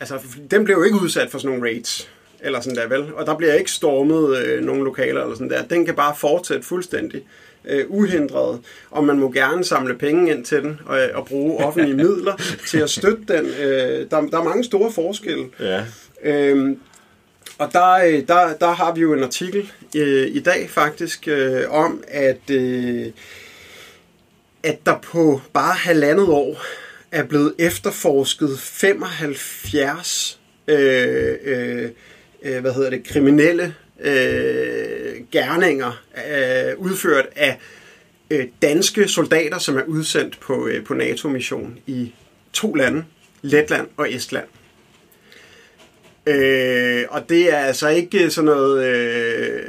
altså 0.00 0.18
den 0.50 0.64
blev 0.64 0.76
jo 0.76 0.82
ikke 0.82 0.96
udsat 1.02 1.30
for 1.30 1.38
sådan 1.38 1.48
nogle 1.48 1.70
raids, 1.70 2.08
eller 2.42 2.60
sådan 2.60 2.76
der 2.76 2.88
vel. 2.88 3.14
Og 3.14 3.26
der 3.26 3.36
bliver 3.36 3.54
ikke 3.54 3.70
stormet 3.70 4.38
øh, 4.38 4.64
nogle 4.64 4.84
lokaler 4.84 5.22
eller 5.22 5.34
sådan 5.34 5.50
der. 5.50 5.62
Den 5.62 5.86
kan 5.86 5.94
bare 5.94 6.14
fortsætte 6.16 6.62
fuldstændig 6.62 7.22
øh, 7.64 7.84
uhindret, 7.88 8.60
og 8.90 9.04
man 9.04 9.18
må 9.18 9.32
gerne 9.32 9.64
samle 9.64 9.98
penge 9.98 10.32
ind 10.32 10.44
til 10.44 10.62
den 10.62 10.80
og, 10.86 10.98
og 11.14 11.26
bruge 11.26 11.64
offentlige 11.64 11.96
midler 12.04 12.56
til 12.66 12.78
at 12.78 12.90
støtte 12.90 13.22
den. 13.28 13.46
Øh, 13.46 14.10
der, 14.10 14.20
der 14.20 14.38
er 14.38 14.44
mange 14.44 14.64
store 14.64 14.92
forskelle. 14.92 15.46
Ja. 15.60 15.84
Øhm, 16.24 16.78
og 17.58 17.72
der, 17.72 17.92
øh, 17.92 18.28
der, 18.28 18.54
der 18.60 18.70
har 18.70 18.94
vi 18.94 19.00
jo 19.00 19.14
en 19.14 19.22
artikel 19.22 19.72
øh, 19.96 20.26
i 20.26 20.40
dag 20.40 20.70
faktisk 20.70 21.28
øh, 21.28 21.70
om, 21.70 22.04
at, 22.08 22.50
øh, 22.50 23.06
at 24.62 24.86
der 24.86 24.98
på 24.98 25.40
bare 25.52 25.74
halvandet 25.74 26.28
år 26.28 26.62
er 27.12 27.24
blevet 27.24 27.54
efterforsket 27.58 28.58
75 28.58 30.40
øh, 30.68 31.34
øh, 31.44 31.90
øh, 32.44 32.60
hvad 32.60 32.72
hedder 32.72 32.90
det, 32.90 33.04
kriminelle 33.04 33.74
øh, 34.00 35.14
gerninger 35.32 36.02
øh, 36.30 36.78
udført 36.78 37.26
af 37.36 37.58
øh, 38.30 38.46
danske 38.62 39.08
soldater, 39.08 39.58
som 39.58 39.76
er 39.76 39.82
udsendt 39.82 40.40
på, 40.40 40.66
øh, 40.66 40.84
på 40.84 40.94
NATO-mission 40.94 41.78
i 41.86 42.14
to 42.52 42.74
lande, 42.74 43.04
Letland 43.42 43.88
og 43.96 44.12
Estland. 44.12 44.46
Øh, 46.26 47.04
og 47.08 47.28
det 47.28 47.52
er 47.52 47.58
altså 47.58 47.88
ikke 47.88 48.30
sådan 48.30 48.46
noget, 48.46 48.84
øh, 48.84 49.60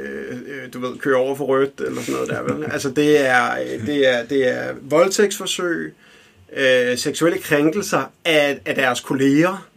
øh, 0.46 0.72
du 0.72 0.80
ved, 0.80 0.98
køre 0.98 1.16
over 1.16 1.34
for 1.34 1.44
rødt 1.44 1.80
eller 1.80 2.00
sådan 2.00 2.14
noget 2.14 2.28
der, 2.28 2.42
vel? 2.42 2.64
Altså 2.72 2.90
det 2.90 3.26
er, 3.26 3.52
øh, 3.52 3.86
det 3.86 4.08
er, 4.08 4.24
det 4.24 4.48
er 4.48 4.74
voldtægtsforsøg, 4.82 5.94
øh, 6.56 6.98
seksuelle 6.98 7.38
krænkelser 7.38 8.12
af, 8.24 8.60
af 8.64 8.74
deres 8.74 9.00
kolleger, 9.00 9.68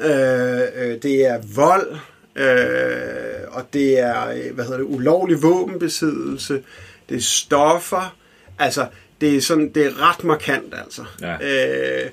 øh, 0.00 0.60
øh, 0.76 1.02
det 1.02 1.26
er 1.26 1.38
vold, 1.54 1.96
øh, 2.36 3.48
og 3.48 3.66
det 3.72 3.98
er, 3.98 4.28
øh, 4.28 4.54
hvad 4.54 4.64
hedder 4.64 4.78
det, 4.78 4.86
ulovlig 4.86 5.42
våbenbesiddelse, 5.42 6.62
det 7.08 7.16
er 7.16 7.20
stoffer, 7.20 8.16
altså 8.58 8.86
det 9.20 9.36
er 9.36 9.40
sådan, 9.40 9.72
det 9.74 9.86
er 9.86 10.10
ret 10.10 10.24
markant 10.24 10.74
altså. 10.84 11.04
Ja. 11.20 12.04
Øh, 12.04 12.10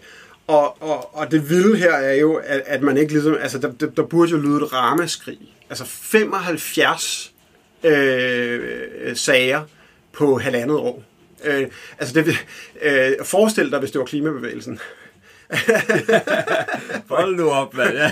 og, 0.48 0.84
og, 0.84 1.18
og 1.18 1.32
det 1.32 1.50
vilde 1.50 1.78
her 1.78 1.92
er 1.94 2.14
jo, 2.14 2.34
at, 2.36 2.62
at 2.66 2.82
man 2.82 2.98
ikke 2.98 3.14
ligesom, 3.14 3.38
altså 3.42 3.58
der, 3.58 3.72
der, 3.72 3.90
der 3.90 4.04
burde 4.04 4.32
jo 4.32 4.38
lyde 4.38 4.56
et 4.56 4.74
ramaskrig. 4.74 5.40
Altså 5.70 5.86
75 5.86 7.34
øh, 7.84 9.16
sager 9.16 9.62
på 10.14 10.38
halvandet 10.38 10.78
år. 10.78 11.04
Øh, 11.46 11.68
altså 12.00 12.22
det, 12.22 12.46
øh, 12.82 13.26
forestil 13.26 13.72
dig, 13.72 13.80
hvis 13.80 13.92
det 13.92 14.00
var 14.00 14.06
klimabevægelsen. 14.06 14.80
Hold 17.10 17.36
nu 17.36 17.50
op, 17.50 17.74
mand. 17.74 17.94
Ja. 17.94 18.12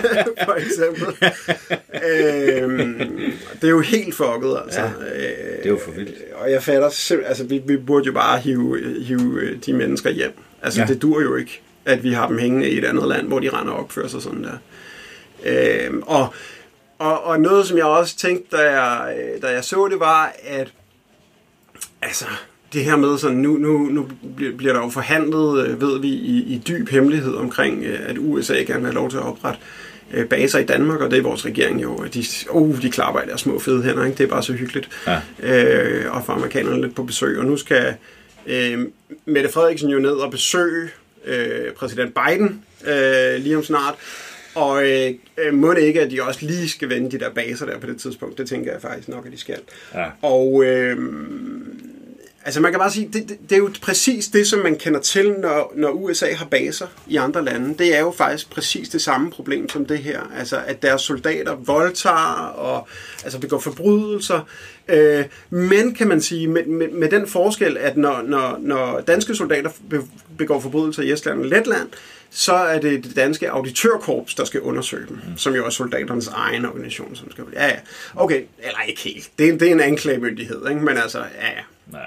for 0.44 0.54
eksempel. 0.54 1.06
øhm, 2.12 2.98
det 3.60 3.64
er 3.64 3.68
jo 3.68 3.80
helt 3.80 4.14
fucket, 4.14 4.58
altså. 4.64 4.80
Ja, 4.80 4.86
Øh, 4.88 5.56
det 5.58 5.64
er 5.66 5.68
jo 5.70 5.80
for 5.84 5.90
vildt. 5.90 6.32
Og 6.34 6.50
jeg 6.50 6.62
fatter 6.62 6.88
simpelthen, 6.90 7.28
altså 7.28 7.44
vi, 7.44 7.62
vi 7.66 7.76
burde 7.76 8.06
jo 8.06 8.12
bare 8.12 8.38
hive, 8.38 8.78
hive 9.04 9.40
øh, 9.40 9.58
de 9.66 9.72
mennesker 9.72 10.10
hjem. 10.10 10.32
Altså 10.62 10.80
Ja. 10.80 10.86
ja. 10.86 10.92
det 10.92 11.02
dur 11.02 11.20
jo 11.22 11.36
ikke, 11.36 11.60
at 11.84 12.02
vi 12.02 12.12
har 12.12 12.28
dem 12.28 12.38
hængende 12.38 12.68
i 12.70 12.78
et 12.78 12.84
andet 12.84 13.08
land, 13.08 13.26
hvor 13.26 13.38
de 13.38 13.48
render 13.50 13.72
og 13.72 13.84
opfører 13.84 14.08
sig 14.08 14.22
sådan 14.22 14.44
der. 14.44 14.58
Øhm, 15.44 16.02
og, 16.06 16.34
og, 16.98 17.24
og 17.24 17.40
noget, 17.40 17.66
som 17.66 17.76
jeg 17.76 17.84
også 17.86 18.16
tænkte, 18.16 18.56
da 18.56 18.62
jeg, 18.82 19.16
øh, 19.18 19.42
da 19.42 19.48
jeg 19.48 19.64
så 19.64 19.88
det, 19.90 20.00
var, 20.00 20.32
at 20.44 20.68
altså, 22.02 22.24
det 22.72 22.84
her 22.84 22.96
med 22.96 23.18
sådan, 23.18 23.36
nu, 23.36 23.56
nu, 23.56 23.78
nu 23.78 24.08
bliver 24.56 24.72
der 24.72 24.80
jo 24.80 24.88
forhandlet, 24.88 25.66
øh, 25.66 25.80
ved 25.80 26.00
vi, 26.00 26.08
i, 26.08 26.54
i 26.54 26.62
dyb 26.68 26.88
hemmelighed 26.88 27.34
omkring, 27.34 27.84
øh, 27.84 27.98
at 28.06 28.16
USA 28.18 28.54
gerne 28.54 28.66
vil 28.74 28.84
have 28.84 28.94
lov 28.94 29.10
til 29.10 29.16
at 29.16 29.22
oprette 29.22 29.60
øh, 30.12 30.26
baser 30.26 30.58
i 30.58 30.64
Danmark, 30.64 31.00
og 31.00 31.10
det 31.10 31.18
er 31.18 31.22
vores 31.22 31.44
regering 31.44 31.82
jo, 31.82 32.04
de, 32.14 32.24
oh, 32.50 32.82
de 32.82 32.90
klapper 32.90 33.22
i 33.22 33.26
deres 33.26 33.40
små 33.40 33.58
fede 33.58 33.82
hænder, 33.82 34.04
ikke? 34.04 34.18
det 34.18 34.24
er 34.24 34.28
bare 34.28 34.42
så 34.42 34.52
hyggeligt. 34.52 34.88
Ja. 35.06 35.20
Øh, 35.42 36.14
og 36.16 36.24
får 36.24 36.32
amerikanerne 36.32 36.80
lidt 36.80 36.94
på 36.94 37.02
besøg, 37.02 37.38
og 37.38 37.44
nu 37.44 37.56
skal 37.56 37.94
øh, 38.46 38.78
Mette 39.24 39.52
Frederiksen 39.52 39.90
jo 39.90 39.98
ned 39.98 40.12
og 40.12 40.30
besøge 40.30 40.88
øh, 41.24 41.72
præsident 41.72 42.14
Biden 42.14 42.64
øh, 42.86 43.42
lige 43.42 43.56
om 43.56 43.64
snart, 43.64 43.94
og 44.54 44.88
øh, 44.88 45.14
må 45.52 45.74
det 45.74 45.80
ikke, 45.80 46.00
at 46.00 46.10
de 46.10 46.22
også 46.22 46.46
lige 46.46 46.68
skal 46.68 46.88
vende 46.88 47.10
de 47.10 47.18
der 47.18 47.30
baser 47.30 47.66
der 47.66 47.78
på 47.78 47.86
det 47.86 48.00
tidspunkt. 48.00 48.38
Det 48.38 48.48
tænker 48.48 48.72
jeg 48.72 48.82
faktisk 48.82 49.08
nok, 49.08 49.26
at 49.26 49.32
de 49.32 49.38
skal. 49.38 49.58
Ja. 49.94 50.06
Og 50.22 50.64
øh, 50.64 50.96
altså 52.44 52.60
man 52.60 52.72
kan 52.72 52.78
bare 52.78 52.90
sige, 52.90 53.10
det, 53.12 53.28
det, 53.28 53.38
det 53.50 53.52
er 53.52 53.58
jo 53.58 53.70
præcis 53.82 54.28
det, 54.28 54.46
som 54.46 54.58
man 54.58 54.76
kender 54.76 55.00
til, 55.00 55.32
når, 55.32 55.72
når 55.76 55.90
USA 55.90 56.34
har 56.34 56.46
baser 56.46 56.86
i 57.06 57.16
andre 57.16 57.44
lande. 57.44 57.78
Det 57.78 57.96
er 57.96 58.00
jo 58.00 58.10
faktisk 58.10 58.50
præcis 58.50 58.88
det 58.88 59.02
samme 59.02 59.30
problem 59.30 59.68
som 59.68 59.86
det 59.86 59.98
her. 59.98 60.20
Altså 60.38 60.62
at 60.66 60.82
deres 60.82 61.02
soldater 61.02 61.54
voldtager 61.54 62.46
og 62.46 62.88
altså 63.24 63.38
begår 63.38 63.58
forbrydelser. 63.58 64.40
Øh, 64.88 65.24
men 65.50 65.94
kan 65.94 66.08
man 66.08 66.20
sige, 66.20 66.48
med, 66.48 66.64
med, 66.64 66.88
med 66.88 67.10
den 67.10 67.26
forskel, 67.26 67.76
at 67.76 67.96
når, 67.96 68.22
når, 68.22 68.56
når 68.60 69.00
danske 69.00 69.34
soldater 69.34 69.70
be- 69.90 70.08
begår 70.38 70.60
forbrydelser 70.60 71.02
i 71.02 71.12
Estland 71.12 71.40
og 71.40 71.46
Letland, 71.46 71.88
så 72.30 72.52
er 72.52 72.80
det 72.80 73.04
det 73.04 73.16
danske 73.16 73.50
auditørkorps, 73.50 74.34
der 74.34 74.44
skal 74.44 74.60
undersøge 74.60 75.06
dem, 75.08 75.18
mm. 75.28 75.36
som 75.36 75.54
jo 75.54 75.66
er 75.66 75.70
soldaternes 75.70 76.28
egen 76.28 76.64
organisation. 76.64 77.16
Som 77.16 77.30
skal, 77.30 77.44
ja, 77.52 77.66
ja. 77.66 77.76
Okay, 78.16 78.42
eller 78.58 78.80
ikke 78.88 79.00
helt. 79.00 79.30
Det 79.38 79.48
er, 79.48 79.58
det 79.58 79.68
er 79.68 79.72
en 79.72 79.80
anklagemyndighed, 79.80 80.68
ikke? 80.68 80.80
men 80.80 80.96
altså, 80.96 81.18
ja, 81.18 81.46
ja. 81.46 81.98
Ja. 81.98 82.04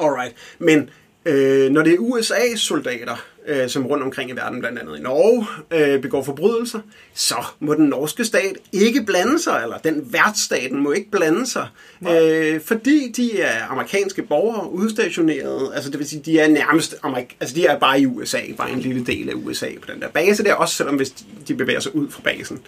Alright. 0.00 0.34
Men 0.58 0.90
øh, 1.24 1.70
når 1.70 1.82
det 1.82 1.92
er 1.92 1.98
USA's 1.98 2.56
soldater, 2.56 3.24
øh, 3.46 3.68
som 3.68 3.86
rundt 3.86 4.04
omkring 4.04 4.30
i 4.30 4.32
verden, 4.32 4.60
blandt 4.60 4.78
andet 4.78 4.98
i 4.98 5.02
Norge, 5.02 5.46
øh, 5.70 6.02
begår 6.02 6.22
forbrydelser, 6.22 6.80
så 7.14 7.36
må 7.60 7.74
den 7.74 7.84
norske 7.84 8.24
stat 8.24 8.56
ikke 8.72 9.02
blande 9.02 9.38
sig, 9.38 9.60
eller 9.62 9.78
den 9.78 10.12
værtsstaten 10.12 10.82
må 10.82 10.92
ikke 10.92 11.10
blande 11.10 11.46
sig, 11.46 11.66
øh, 12.10 12.60
fordi 12.60 13.12
de 13.16 13.40
er 13.40 13.66
amerikanske 13.70 14.22
borgere 14.22 14.72
udstationeret, 14.72 15.70
altså 15.74 15.90
det 15.90 15.98
vil 15.98 16.08
sige, 16.08 16.22
de 16.24 16.38
er 16.38 16.48
nærmest, 16.48 16.94
amerik- 17.02 17.36
altså 17.40 17.54
de 17.54 17.66
er 17.66 17.78
bare 17.78 18.00
i 18.00 18.06
USA, 18.06 18.40
bare 18.56 18.70
en 18.70 18.80
lille 18.80 19.04
del 19.04 19.28
af 19.28 19.34
USA 19.34 19.68
på 19.82 19.92
den 19.92 20.00
der 20.00 20.08
base 20.08 20.44
der, 20.44 20.54
også 20.54 20.74
selvom 20.74 20.96
hvis 20.96 21.14
de 21.48 21.54
bevæger 21.54 21.80
sig 21.80 21.94
ud 21.94 22.10
fra 22.10 22.20
basen. 22.22 22.60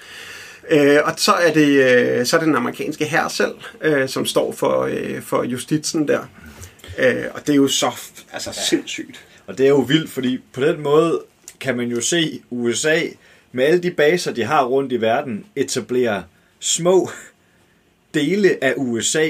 Øh, 0.70 0.98
og 1.04 1.12
så 1.16 1.32
er 1.32 1.52
det 1.52 1.68
øh, 1.68 2.26
så 2.26 2.36
er 2.36 2.40
det 2.40 2.46
den 2.46 2.56
amerikanske 2.56 3.04
hær 3.04 3.28
selv, 3.28 3.54
øh, 3.80 4.08
som 4.08 4.26
står 4.26 4.52
for, 4.52 4.82
øh, 4.82 5.22
for 5.22 5.44
justitsen 5.44 6.08
der. 6.08 6.20
Øh, 6.98 7.24
og 7.34 7.46
det 7.46 7.52
er 7.52 7.56
jo 7.56 7.68
så 7.68 7.90
altså, 8.32 8.52
sindssygt. 8.68 9.24
Og 9.46 9.58
det 9.58 9.66
er 9.66 9.70
jo 9.70 9.80
vildt, 9.80 10.10
fordi 10.10 10.38
på 10.52 10.60
den 10.60 10.80
måde 10.80 11.22
kan 11.60 11.76
man 11.76 11.88
jo 11.88 12.00
se 12.00 12.42
USA 12.50 13.00
med 13.52 13.64
alle 13.64 13.82
de 13.82 13.90
baser, 13.90 14.32
de 14.32 14.44
har 14.44 14.64
rundt 14.64 14.92
i 14.92 15.00
verden, 15.00 15.46
etablere 15.56 16.24
små 16.60 17.10
dele 18.14 18.64
af 18.64 18.74
USA 18.76 19.28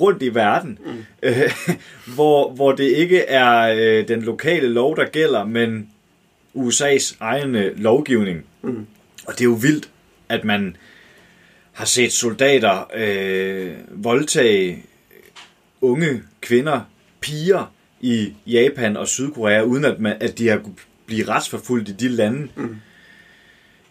rundt 0.00 0.22
i 0.22 0.34
verden, 0.34 0.78
mm. 0.86 1.04
øh, 1.22 1.52
hvor, 2.14 2.50
hvor 2.50 2.72
det 2.72 2.84
ikke 2.84 3.18
er 3.20 3.74
øh, 3.78 4.08
den 4.08 4.22
lokale 4.22 4.68
lov, 4.68 4.96
der 4.96 5.04
gælder, 5.04 5.44
men 5.44 5.88
USA's 6.54 7.16
egen 7.20 7.54
øh, 7.54 7.78
lovgivning. 7.78 8.44
Mm. 8.62 8.86
Og 9.26 9.32
det 9.32 9.40
er 9.40 9.44
jo 9.44 9.58
vildt, 9.62 9.88
at 10.28 10.44
man 10.44 10.76
har 11.72 11.84
set 11.84 12.12
soldater 12.12 12.90
øh, 12.94 13.72
voldtage 13.90 14.84
unge 15.82 16.22
kvinder, 16.40 16.80
piger 17.20 17.72
i 18.00 18.32
Japan 18.46 18.96
og 18.96 19.08
Sydkorea, 19.08 19.62
uden 19.62 19.84
at, 19.84 20.00
man, 20.00 20.16
at 20.20 20.38
de 20.38 20.48
har 20.48 20.58
kunne 20.58 20.74
blive 21.06 21.28
retsforfulgt 21.28 21.88
i 21.88 21.92
de 21.92 22.08
lande. 22.08 22.48
Mm. 22.56 22.76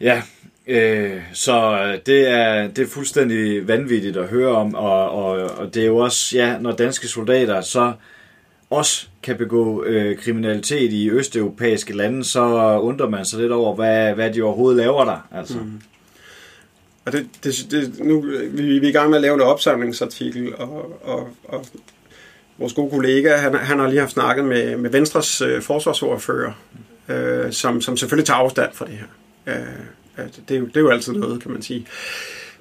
Ja, 0.02 0.22
øh, 0.68 1.22
så 1.34 1.78
det 2.06 2.28
er, 2.28 2.68
det 2.68 2.80
er 2.84 2.90
fuldstændig 2.90 3.68
vanvittigt 3.68 4.18
at 4.18 4.28
høre 4.28 4.56
om, 4.56 4.76
og, 4.76 5.12
og, 5.12 5.50
og 5.58 5.74
det 5.74 5.84
er 5.84 5.88
jo 5.88 5.98
også, 5.98 6.38
ja, 6.38 6.58
når 6.60 6.72
danske 6.72 7.08
soldater 7.08 7.62
så 7.62 7.94
også 8.70 9.08
kan 9.24 9.38
begå 9.38 9.84
øh, 9.84 10.18
kriminalitet 10.18 10.94
i 10.94 11.10
østeuropæiske 11.10 11.98
lande, 11.98 12.24
så 12.24 12.44
undrer 12.80 13.10
man 13.10 13.26
sig 13.26 13.40
lidt 13.40 13.52
over, 13.52 13.76
hvad, 13.76 14.14
hvad 14.14 14.34
de 14.34 14.42
overhovedet 14.42 14.78
laver 14.78 15.06
der. 15.06 15.28
Altså. 15.32 15.58
Mm. 15.58 15.82
Og 17.06 17.12
det, 17.12 17.28
det, 17.44 17.54
det, 17.72 18.00
nu, 18.00 18.22
vi, 18.52 18.80
vi 18.80 18.86
er 18.86 18.90
i 18.90 18.92
gang 18.92 19.10
med 19.10 19.18
at 19.18 19.22
lave 19.22 19.34
en 19.34 19.42
opsamlingsartikel, 19.42 20.56
og, 20.56 21.00
og, 21.04 21.30
og 21.44 21.66
vores 22.58 22.74
gode 22.74 22.90
kollega, 22.90 23.36
han, 23.36 23.56
han 23.56 23.80
har 23.80 23.88
lige 23.88 24.00
haft 24.00 24.12
snakket 24.12 24.46
med, 24.46 24.78
med 24.78 24.90
Venstres 24.90 25.42
øh, 25.42 25.62
forsvarsordfører, 25.62 26.52
øh, 27.10 27.52
som, 27.52 27.82
som 27.82 27.98
selvfølgelig 27.98 28.26
tager 28.26 28.38
afstand 28.38 28.70
fra 28.74 28.86
det 28.86 28.94
her. 28.94 29.06
Øh, 29.56 29.64
at 30.18 30.40
det, 30.50 30.56
er 30.56 30.60
jo, 30.60 30.66
det 30.66 30.78
er 30.78 30.82
jo 30.82 30.90
altid 30.90 31.14
noget, 31.14 31.42
kan 31.42 31.52
man 31.52 31.62
sige. 31.62 31.88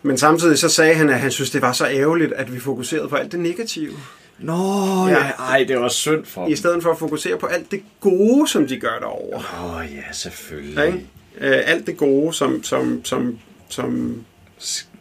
Men 0.03 0.19
samtidig 0.19 0.59
så 0.59 0.69
sagde 0.69 0.95
han, 0.95 1.11
at 1.11 1.21
han 1.21 1.31
synes, 1.31 1.51
det 1.51 1.63
var 1.63 1.73
så 1.73 1.87
ærgerligt, 1.87 2.33
at 2.33 2.55
vi 2.55 2.61
fokuserede 2.61 3.09
på 3.09 3.17
alt 3.17 3.33
det 3.33 3.41
negative. 3.41 3.93
Nå, 4.39 5.07
ja. 5.09 5.11
ja. 5.11 5.31
Ej, 5.39 5.65
det 5.69 5.81
var 5.81 5.89
synd 5.89 6.25
for 6.25 6.47
I 6.47 6.57
stedet 6.57 6.83
for 6.83 6.91
at 6.91 6.99
fokusere 6.99 7.39
på 7.39 7.47
alt 7.47 7.71
det 7.71 7.83
gode, 8.01 8.49
som 8.49 8.67
de 8.67 8.81
gør 8.81 8.99
derovre. 9.01 9.37
Åh 9.37 9.77
oh, 9.77 9.85
ja, 9.95 10.13
selvfølgelig. 10.13 10.77
Ja, 10.77 10.83
ikke? 10.83 11.07
Øh, 11.39 11.63
alt 11.65 11.87
det 11.87 11.97
gode, 11.97 12.33
som, 12.33 12.63
som, 12.63 13.05
som, 13.05 13.39
som 13.69 14.17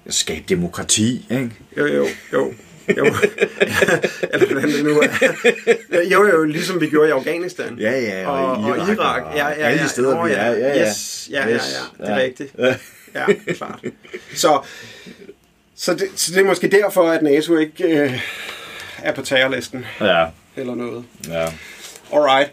Skab 0.10 0.50
demokrati, 0.50 1.26
ikke? 1.32 1.52
Jo, 1.78 1.86
jo, 1.86 2.08
jo. 2.34 2.54
Jo, 2.98 3.06
eller 4.34 4.46
hvordan 4.52 4.70
det 4.70 4.84
nu 4.86 5.00
er. 5.02 6.02
Jo, 6.12 6.28
jo, 6.28 6.44
ligesom 6.44 6.82
vi 6.82 6.90
gjorde 6.90 7.10
i 7.10 7.12
Afghanistan. 7.12 7.78
Ja, 7.80 7.92
ja, 8.00 8.28
og, 8.30 8.52
og 8.52 8.78
Irak, 8.78 8.88
og 8.88 8.94
Irak. 8.94 9.24
og 9.24 9.36
Ja, 9.36 9.48
ja, 9.48 9.60
ja. 9.60 9.66
alle 9.66 9.84
de 9.84 9.90
steder, 9.90 10.16
Nå, 10.16 10.26
vi 10.28 10.32
er. 10.34 10.46
Ja, 10.52 10.52
ja. 10.52 10.88
Yes, 10.90 11.28
ja, 11.32 11.40
ja, 11.48 11.50
ja, 11.50 11.56
det 11.58 11.64
er 12.00 12.16
Ja. 12.18 12.22
rigtigt. 12.24 12.54
Ja. 12.60 12.76
Ja, 13.16 13.26
klart. 13.54 13.80
Så, 14.36 14.62
så, 15.76 15.94
det, 15.94 16.08
så 16.16 16.32
det 16.34 16.40
er 16.42 16.46
måske 16.46 16.68
derfor, 16.68 17.10
at 17.12 17.22
NATO 17.24 17.58
ikke 17.58 17.84
øh, 17.84 18.22
er 18.98 19.14
på 19.14 19.22
terrorlisten 19.22 19.86
Ja, 20.02 20.26
eller 20.56 20.76
noget. 20.76 21.04
ja. 21.28 21.48
Alright. 22.14 22.52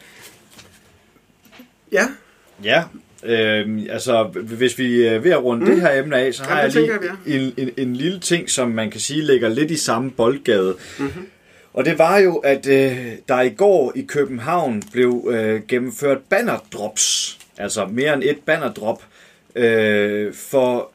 Ja, 1.93 2.07
Ja, 2.63 2.83
øh, 3.25 3.83
altså 3.91 4.23
hvis 4.33 4.79
vi 4.79 5.03
er 5.03 5.19
ved 5.19 5.31
at 5.31 5.45
runde 5.45 5.65
mm. 5.67 5.71
det 5.71 5.81
her 5.81 6.03
emne 6.03 6.17
af, 6.17 6.35
så 6.35 6.45
har 6.45 6.61
Jamen, 6.61 6.75
jeg 6.75 6.83
lige 6.83 6.93
jeg, 7.27 7.41
en, 7.41 7.55
en, 7.57 7.71
en 7.77 7.97
lille 7.97 8.21
ting, 8.21 8.51
som 8.51 8.71
man 8.71 8.91
kan 8.91 9.01
sige 9.01 9.23
ligger 9.23 9.49
lidt 9.49 9.71
i 9.71 9.77
samme 9.77 10.11
boldgade. 10.11 10.77
Mm-hmm. 10.99 11.27
Og 11.73 11.85
det 11.85 11.99
var 11.99 12.19
jo, 12.19 12.37
at 12.37 12.67
øh, 12.67 13.13
der 13.29 13.41
i 13.41 13.51
går 13.51 13.93
i 13.95 14.03
København 14.03 14.83
blev 14.93 15.29
øh, 15.31 15.63
gennemført 15.69 16.19
bannerdrops, 16.19 17.39
altså 17.59 17.87
mere 17.87 18.15
end 18.15 18.23
et 18.23 18.39
bannerdrop, 18.47 19.03
øh, 19.55 20.35
for, 20.35 20.91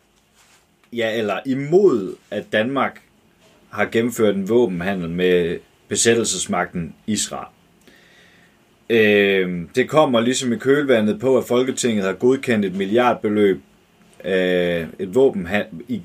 ja, 0.93 1.17
eller 1.17 1.39
imod, 1.45 2.15
at 2.31 2.43
Danmark 2.51 3.01
har 3.69 3.85
gennemført 3.85 4.35
en 4.35 4.49
våbenhandel 4.49 5.09
med 5.09 5.59
besættelsesmagten 5.87 6.95
Israel. 7.07 7.47
Øh, 8.91 9.49
det 9.75 9.89
kommer 9.89 10.19
ligesom 10.19 10.53
i 10.53 10.57
kølvandet 10.57 11.19
på, 11.19 11.37
at 11.37 11.43
Folketinget 11.43 12.05
har 12.05 12.13
godkendt 12.13 12.65
et 12.65 12.75
milliardbeløb 12.75 13.61
øh, 14.25 14.85
et 14.99 15.15
våben 15.15 15.47
i, 15.87 16.01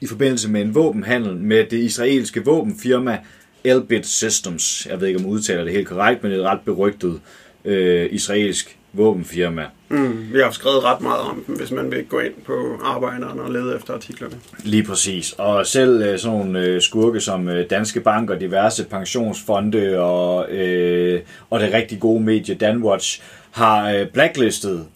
i 0.00 0.06
forbindelse 0.06 0.50
med 0.50 0.60
en 0.60 0.74
våbenhandel 0.74 1.36
med 1.36 1.64
det 1.64 1.78
israelske 1.78 2.44
våbenfirma 2.44 3.18
Elbit 3.64 4.06
Systems. 4.06 4.86
Jeg 4.90 5.00
ved 5.00 5.08
ikke, 5.08 5.18
om 5.18 5.24
jeg 5.24 5.32
udtaler 5.32 5.64
det 5.64 5.72
helt 5.72 5.88
korrekt, 5.88 6.22
men 6.22 6.32
det 6.32 6.38
er 6.38 6.42
et 6.42 6.48
ret 6.50 6.60
berygtet 6.64 7.20
øh, 7.64 8.08
israelsk 8.10 8.78
våbenfirma. 8.94 9.64
mm, 9.88 10.32
vi 10.32 10.40
har 10.40 10.50
skrevet 10.50 10.84
ret 10.84 11.00
meget 11.00 11.20
om 11.20 11.44
dem, 11.46 11.56
hvis 11.56 11.70
man 11.70 11.90
vil 11.90 12.04
gå 12.04 12.18
ind 12.18 12.34
på 12.46 12.78
arbejderne 12.84 13.42
og 13.42 13.52
lede 13.52 13.76
efter 13.76 13.94
artiklerne. 13.94 14.34
Lige 14.64 14.84
præcis. 14.84 15.32
Og 15.38 15.66
selv 15.66 16.02
øh, 16.02 16.18
sådan 16.18 16.38
nogle 16.38 16.60
øh, 16.60 16.80
skurke 16.80 17.20
som 17.20 17.48
øh, 17.48 17.70
Danske 17.70 18.00
Bank 18.00 18.30
og 18.30 18.40
diverse 18.40 18.84
pensionsfonde 18.84 19.98
og, 19.98 20.50
øh, 20.50 21.20
og 21.50 21.60
det 21.60 21.72
rigtig 21.72 22.00
gode 22.00 22.22
medie 22.22 22.54
Danwatch 22.54 23.22
har 23.50 24.06
blacklistet 24.12 24.86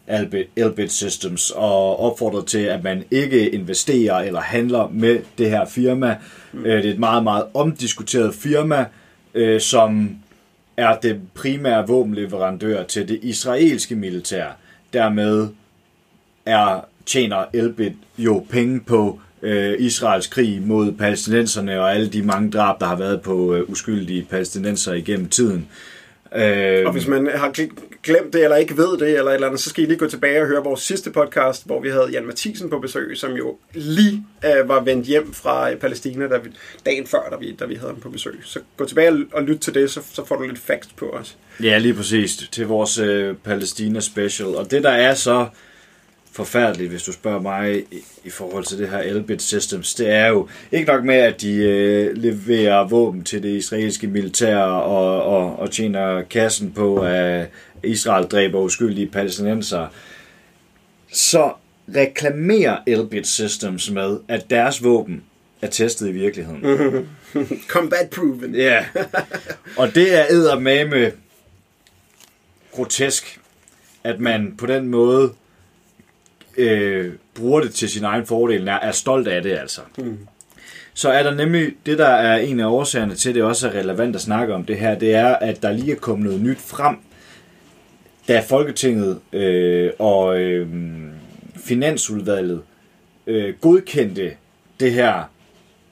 Elbit, 0.56 0.92
Systems 0.92 1.50
og 1.50 2.00
opfordret 2.00 2.46
til, 2.46 2.58
at 2.58 2.82
man 2.82 3.04
ikke 3.10 3.48
investerer 3.48 4.18
eller 4.18 4.40
handler 4.40 4.88
med 4.92 5.18
det 5.38 5.50
her 5.50 5.66
firma. 5.66 6.16
Mm. 6.52 6.62
Det 6.62 6.86
er 6.86 6.92
et 6.92 6.98
meget, 6.98 7.22
meget 7.22 7.44
omdiskuteret 7.54 8.34
firma, 8.34 8.84
øh, 9.34 9.60
som 9.60 10.10
er 10.78 10.96
det 11.00 11.20
primære 11.34 11.86
våbenleverandør 11.86 12.82
til 12.82 13.08
det 13.08 13.18
israelske 13.22 13.94
militær. 13.94 14.46
Dermed 14.92 15.48
er 16.46 16.80
tjener 17.06 17.44
Elbit 17.52 17.92
jo 18.18 18.46
penge 18.50 18.80
på 18.80 19.20
øh, 19.42 19.74
Israels 19.78 20.26
krig 20.26 20.62
mod 20.62 20.92
palæstinenserne 20.92 21.80
og 21.80 21.94
alle 21.94 22.08
de 22.08 22.22
mange 22.22 22.50
drab, 22.50 22.80
der 22.80 22.86
har 22.86 22.96
været 22.96 23.22
på 23.22 23.54
øh, 23.54 23.70
uskyldige 23.70 24.26
palæstinenser 24.30 24.92
igennem 24.92 25.28
tiden. 25.28 25.68
Øh, 26.36 26.86
Og 26.86 26.92
hvis 26.92 27.06
man 27.06 27.26
har 27.34 27.52
gl- 27.58 27.98
glemt 28.02 28.32
det, 28.32 28.44
eller 28.44 28.56
ikke 28.56 28.76
ved 28.76 28.98
det, 28.98 29.08
eller 29.08 29.30
et 29.30 29.34
eller 29.34 29.46
andet, 29.46 29.60
så 29.60 29.70
skal 29.70 29.84
I 29.84 29.86
lige 29.86 29.98
gå 29.98 30.06
tilbage 30.08 30.40
og 30.42 30.46
høre 30.46 30.64
vores 30.64 30.80
sidste 30.80 31.10
podcast, 31.10 31.66
hvor 31.66 31.80
vi 31.80 31.88
havde 31.88 32.08
Jan 32.12 32.26
Mathisen 32.26 32.70
på 32.70 32.78
besøg, 32.78 33.16
som 33.16 33.32
jo 33.32 33.56
lige 33.74 34.24
øh, 34.44 34.68
var 34.68 34.80
vendt 34.80 35.06
hjem 35.06 35.32
fra 35.34 35.70
øh, 35.70 35.76
Palæstina, 35.76 36.28
da 36.28 36.36
vi, 36.36 36.50
dagen 36.86 37.06
før, 37.06 37.28
da 37.30 37.36
vi, 37.36 37.52
da 37.60 37.64
vi 37.64 37.74
havde 37.74 37.92
ham 37.92 38.00
på 38.00 38.10
besøg. 38.10 38.40
Så 38.44 38.60
gå 38.76 38.84
tilbage 38.84 39.10
og, 39.10 39.18
og 39.32 39.42
lyt 39.42 39.58
til 39.58 39.74
det, 39.74 39.90
så, 39.90 40.00
så 40.12 40.24
får 40.24 40.36
du 40.36 40.42
lidt 40.46 40.58
facts 40.58 40.88
på 40.96 41.10
os. 41.10 41.36
Ja, 41.62 41.78
lige 41.78 41.94
præcis. 41.94 42.36
Til 42.52 42.66
vores 42.66 42.98
øh, 42.98 43.34
Palæstina 43.44 44.00
special. 44.00 44.48
Og 44.48 44.70
det, 44.70 44.82
der 44.82 44.90
er 44.90 45.14
så 45.14 45.46
forfærdeligt, 46.38 46.90
hvis 46.90 47.02
du 47.02 47.12
spørger 47.12 47.40
mig, 47.40 47.78
i, 47.78 47.84
i 48.24 48.30
forhold 48.30 48.64
til 48.64 48.78
det 48.78 48.88
her 48.88 48.98
Elbit 48.98 49.42
Systems, 49.42 49.94
det 49.94 50.10
er 50.10 50.26
jo 50.26 50.48
ikke 50.72 50.86
nok 50.86 51.04
med, 51.04 51.14
at 51.14 51.40
de 51.40 51.54
øh, 51.56 52.16
leverer 52.16 52.88
våben 52.88 53.24
til 53.24 53.42
det 53.42 53.48
israelske 53.48 54.06
militær 54.06 54.56
og, 54.56 55.22
og, 55.22 55.58
og 55.58 55.70
tjener 55.70 56.22
kassen 56.22 56.70
på, 56.72 56.96
at 56.96 57.50
Israel 57.84 58.26
dræber 58.26 58.60
uskyldige 58.60 59.06
palæstinenser. 59.06 59.86
Så 61.12 61.52
reklamerer 61.96 62.78
Elbit 62.86 63.26
Systems 63.26 63.90
med, 63.90 64.18
at 64.28 64.50
deres 64.50 64.84
våben 64.84 65.22
er 65.62 65.66
testet 65.66 66.08
i 66.08 66.12
virkeligheden. 66.12 67.08
Combat 67.74 68.10
proven. 68.10 68.54
Ja, 68.54 68.84
og 69.76 69.94
det 69.94 70.14
er 70.14 70.24
eddermame 70.30 71.12
grotesk, 72.72 73.40
at 74.04 74.20
man 74.20 74.54
på 74.58 74.66
den 74.66 74.88
måde 74.88 75.32
øh, 76.58 77.12
bruger 77.34 77.60
det 77.60 77.74
til 77.74 77.88
sin 77.88 78.04
egen 78.04 78.26
fordel, 78.26 78.68
er, 78.68 78.72
er 78.72 78.92
stolt 78.92 79.28
af 79.28 79.42
det 79.42 79.58
altså. 79.58 79.80
Mm. 79.98 80.18
Så 80.94 81.10
er 81.10 81.22
der 81.22 81.34
nemlig, 81.34 81.72
det 81.86 81.98
der 81.98 82.08
er 82.08 82.36
en 82.36 82.60
af 82.60 82.66
årsagerne 82.66 83.14
til, 83.14 83.34
det 83.34 83.42
også 83.42 83.68
er 83.68 83.74
relevant 83.74 84.16
at 84.16 84.22
snakke 84.22 84.54
om 84.54 84.64
det 84.64 84.78
her, 84.78 84.98
det 84.98 85.14
er, 85.14 85.34
at 85.34 85.62
der 85.62 85.72
lige 85.72 85.92
er 85.92 85.96
kommet 85.96 86.26
noget 86.26 86.42
nyt 86.42 86.58
frem, 86.58 86.96
da 88.28 88.40
Folketinget 88.48 89.20
øh, 89.32 89.90
og 89.98 90.40
øh, 90.40 90.68
Finansudvalget 91.56 92.62
øh, 93.26 93.54
godkendte 93.60 94.32
det 94.80 94.92
her 94.92 95.30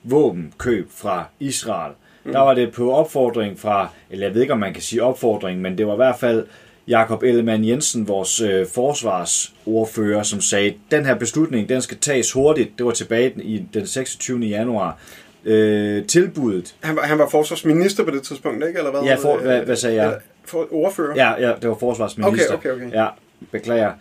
våbenkøb 0.03 0.87
fra 0.91 1.25
Israel. 1.39 1.93
Mm. 2.23 2.31
Der 2.31 2.39
var 2.39 2.53
det 2.53 2.71
på 2.71 2.91
opfordring 2.91 3.59
fra, 3.59 3.89
eller 4.09 4.25
jeg 4.25 4.33
ved 4.33 4.41
ikke, 4.41 4.53
om 4.53 4.59
man 4.59 4.73
kan 4.73 4.83
sige 4.83 5.03
opfordring, 5.03 5.61
men 5.61 5.77
det 5.77 5.87
var 5.87 5.93
i 5.93 5.95
hvert 5.95 6.19
fald 6.19 6.45
Jakob 6.87 7.23
Ellemann 7.23 7.65
Jensen, 7.65 8.07
vores 8.07 8.41
øh, 8.41 8.67
forsvarsordfører, 8.67 10.23
som 10.23 10.41
sagde, 10.41 10.73
den 10.91 11.05
her 11.05 11.15
beslutning, 11.15 11.69
den 11.69 11.81
skal 11.81 11.97
tages 11.97 12.31
hurtigt. 12.31 12.69
Det 12.77 12.85
var 12.85 12.91
tilbage 12.91 13.33
i 13.43 13.65
den 13.73 13.87
26. 13.87 14.39
januar. 14.39 14.99
Øh, 15.45 16.05
tilbuddet. 16.05 16.75
Han 16.79 16.95
var, 16.95 17.01
han 17.01 17.17
var 17.17 17.29
forsvarsminister 17.29 18.03
på 18.03 18.11
det 18.11 18.23
tidspunkt, 18.23 18.67
ikke? 18.67 18.77
Eller 18.77 18.91
hvad? 18.91 19.01
Ja, 19.01 19.15
for, 19.15 19.37
hvad, 19.37 19.61
hvad 19.61 19.75
sagde 19.75 20.03
jeg? 20.03 20.19
For 20.45 20.67
ordfører? 20.71 21.15
Ja, 21.15 21.47
ja, 21.47 21.53
det 21.61 21.69
var 21.69 21.75
forsvarsminister. 21.75 22.53
Okay, 22.53 22.69
okay, 22.69 22.85
okay. 22.85 22.97
Ja, 22.97 23.07
beklager. 23.51 23.91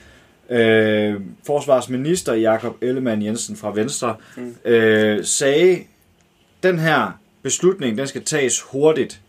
Øh, 0.51 1.15
forsvarsminister 1.47 2.35
Jakob 2.35 2.77
Ellemann 2.81 3.23
Jensen 3.23 3.57
fra 3.57 3.73
Venstre 3.75 4.17
mm. 4.37 4.55
øh, 4.65 5.25
sagde, 5.25 5.79
den 6.63 6.79
her 6.79 7.21
beslutning, 7.43 7.99
den 7.99 8.07
skal 8.07 8.25
tages 8.25 8.61
hurtigt, 8.61 9.21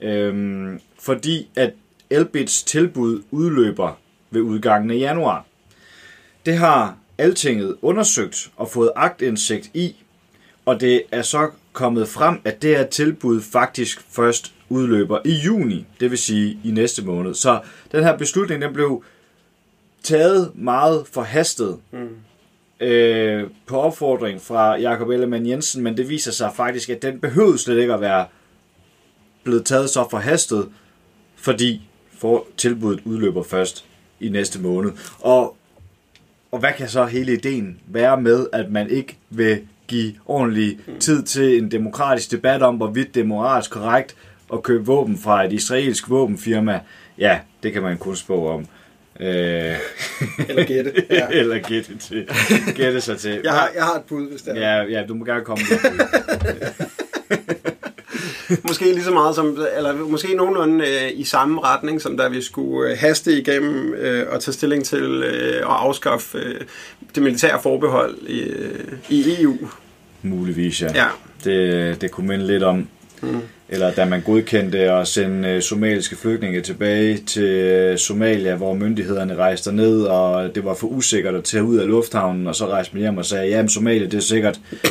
øh, 0.00 0.68
fordi 0.98 1.50
at 1.56 1.72
Elbits 2.10 2.62
tilbud 2.62 3.22
udløber 3.30 3.98
ved 4.30 4.40
udgangen 4.40 4.90
af 4.90 4.98
januar. 4.98 5.44
Det 6.46 6.56
har 6.56 6.96
Altinget 7.18 7.76
undersøgt 7.82 8.50
og 8.56 8.68
fået 8.68 8.92
agtindsigt 8.96 9.70
i, 9.74 9.96
og 10.66 10.80
det 10.80 11.02
er 11.12 11.22
så 11.22 11.50
kommet 11.72 12.08
frem, 12.08 12.40
at 12.44 12.62
det 12.62 12.76
her 12.76 12.86
tilbud 12.86 13.40
faktisk 13.40 14.00
først 14.10 14.52
udløber 14.68 15.18
i 15.24 15.32
juni, 15.32 15.86
det 16.00 16.10
vil 16.10 16.18
sige 16.18 16.58
i 16.64 16.70
næste 16.70 17.04
måned. 17.04 17.34
Så 17.34 17.60
den 17.92 18.04
her 18.04 18.16
beslutning, 18.16 18.62
den 18.62 18.72
blev 18.72 19.04
taget 20.02 20.52
meget 20.54 21.06
forhastet 21.12 21.78
mm. 21.90 22.86
øh, 22.86 23.50
på 23.66 23.80
opfordring 23.80 24.42
fra 24.42 24.76
Jakob 24.76 25.08
Ellemann 25.08 25.46
Jensen, 25.46 25.82
men 25.82 25.96
det 25.96 26.08
viser 26.08 26.32
sig 26.32 26.52
faktisk, 26.56 26.88
at 26.88 27.02
den 27.02 27.20
behøvede 27.20 27.58
slet 27.58 27.78
ikke 27.78 27.94
at 27.94 28.00
være 28.00 28.26
blevet 29.44 29.66
taget 29.66 29.90
så 29.90 30.06
forhastet, 30.10 30.68
fordi 31.36 31.87
for 32.18 32.46
tilbuddet 32.56 33.02
udløber 33.04 33.42
først 33.42 33.84
i 34.20 34.28
næste 34.28 34.60
måned. 34.60 34.92
Og, 35.20 35.56
og 36.52 36.58
hvad 36.58 36.72
kan 36.78 36.88
så 36.88 37.04
hele 37.04 37.32
ideen 37.32 37.78
være 37.86 38.20
med, 38.20 38.46
at 38.52 38.70
man 38.70 38.90
ikke 38.90 39.18
vil 39.30 39.60
give 39.88 40.14
ordentlig 40.26 40.78
tid 41.00 41.22
til 41.22 41.58
en 41.58 41.70
demokratisk 41.70 42.30
debat 42.30 42.62
om, 42.62 42.76
hvorvidt 42.76 43.14
det 43.14 43.20
er 43.20 43.24
moralsk 43.24 43.70
korrekt 43.70 44.16
at 44.52 44.62
købe 44.62 44.86
våben 44.86 45.18
fra 45.18 45.44
et 45.44 45.52
israelsk 45.52 46.10
våbenfirma? 46.10 46.80
Ja, 47.18 47.38
det 47.62 47.72
kan 47.72 47.82
man 47.82 47.98
kun 47.98 48.16
spå 48.16 48.48
om. 48.48 48.66
Øh, 49.20 49.26
Eller 50.48 50.64
gætte. 50.64 50.92
Ja. 51.10 51.28
eller 51.40 51.58
gætte, 51.58 51.98
til, 51.98 52.28
gætte 52.74 53.00
sig 53.00 53.18
til. 53.18 53.40
Jeg 53.44 53.52
har, 53.52 53.70
jeg 53.74 53.84
har 53.84 53.94
et 53.94 54.02
bud, 54.08 54.30
hvis 54.30 54.42
det 54.42 54.64
er. 54.64 54.82
Ja, 54.82 54.82
ja, 54.82 55.06
du 55.06 55.14
må 55.14 55.24
gerne 55.24 55.44
komme 55.44 55.64
med. 55.70 55.78
Måske 58.68 58.84
lige 58.84 59.04
så 59.04 59.10
meget 59.10 59.34
som, 59.34 59.58
eller 59.76 59.94
måske 59.94 60.34
nogenlunde 60.34 60.84
øh, 60.84 61.10
i 61.14 61.24
samme 61.24 61.60
retning, 61.60 62.02
som 62.02 62.16
da 62.16 62.28
vi 62.28 62.42
skulle 62.42 62.90
øh, 62.90 62.98
haste 62.98 63.32
igennem 63.32 63.94
øh, 63.94 64.26
og 64.30 64.42
tage 64.42 64.52
stilling 64.52 64.84
til 64.84 65.22
øh, 65.22 65.56
at 65.56 65.62
afskaffe 65.62 66.38
øh, 66.38 66.60
det 67.14 67.22
militære 67.22 67.62
forbehold 67.62 68.18
i, 68.26 68.40
øh, 68.40 68.92
i 69.08 69.42
EU. 69.42 69.56
Muligvis, 70.22 70.82
ja. 70.82 70.92
Ja. 70.94 71.06
Det, 71.44 72.00
det 72.00 72.10
kunne 72.10 72.28
minde 72.28 72.46
lidt 72.46 72.62
om. 72.62 72.88
Mm. 73.22 73.40
Eller 73.68 73.90
da 73.90 74.04
man 74.04 74.20
godkendte 74.20 74.78
at 74.78 75.08
sende 75.08 75.48
øh, 75.48 75.62
somaliske 75.62 76.16
flygtninge 76.16 76.60
tilbage 76.60 77.18
til 77.18 77.42
øh, 77.42 77.98
Somalia, 77.98 78.54
hvor 78.54 78.74
myndighederne 78.74 79.36
rejste 79.36 79.72
ned, 79.72 80.02
og 80.02 80.54
det 80.54 80.64
var 80.64 80.74
for 80.74 80.86
usikkert 80.86 81.34
at 81.34 81.44
tage 81.44 81.64
ud 81.64 81.76
af 81.76 81.86
lufthavnen, 81.86 82.46
og 82.46 82.54
så 82.54 82.66
rejste 82.66 82.94
man 82.94 83.00
hjem 83.00 83.18
og 83.18 83.24
sagde, 83.24 83.48
ja, 83.48 83.62
men 83.62 83.68
Somalia, 83.68 84.04
det 84.04 84.14
er 84.14 84.20
sikkert. 84.20 84.60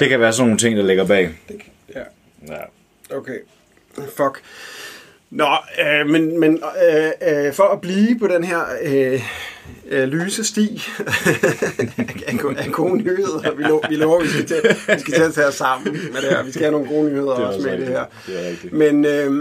Det 0.00 0.08
kan 0.08 0.20
være 0.20 0.32
sådan 0.32 0.46
nogle 0.46 0.58
ting, 0.58 0.76
der 0.76 0.86
ligger 0.86 1.04
bag. 1.04 1.30
Det, 1.48 1.56
ja. 1.94 2.02
Ja. 2.48 2.60
Okay. 3.16 3.38
Fuck. 4.16 4.42
Nå, 5.30 5.48
øh, 5.84 6.06
men, 6.06 6.40
men 6.40 6.62
øh, 6.90 7.10
øh, 7.46 7.52
for 7.52 7.64
at 7.64 7.80
blive 7.80 8.18
på 8.18 8.26
den 8.28 8.44
her 8.44 8.60
øh, 8.82 9.22
øh, 9.88 10.04
lyse 10.08 10.44
sti 10.44 10.82
af, 12.26 12.38
af 12.56 12.72
gode 12.72 12.96
nyheder, 13.02 13.54
vi, 13.54 13.62
lo- 13.62 13.82
vi 13.88 13.96
lover, 13.96 14.22
vi 14.22 14.28
skal, 14.28 14.46
til, 14.46 14.62
vi 14.94 15.00
skal 15.00 15.14
til 15.14 15.22
at 15.22 15.34
tage 15.34 15.46
os 15.46 15.54
sammen 15.54 15.92
med 15.92 16.22
det 16.22 16.30
her. 16.30 16.42
Vi 16.42 16.50
skal 16.52 16.62
have 16.62 16.72
nogle 16.72 16.88
gode 16.88 17.10
nyheder 17.10 17.30
er 17.32 17.44
også 17.46 17.60
med 17.60 17.78
i 17.78 17.80
det 17.80 17.80
rigtigt. 17.80 17.98
her. 17.98 18.04
Det 18.26 18.50
rigtigt. 18.50 18.72
Men, 18.72 19.04
øh, 19.04 19.32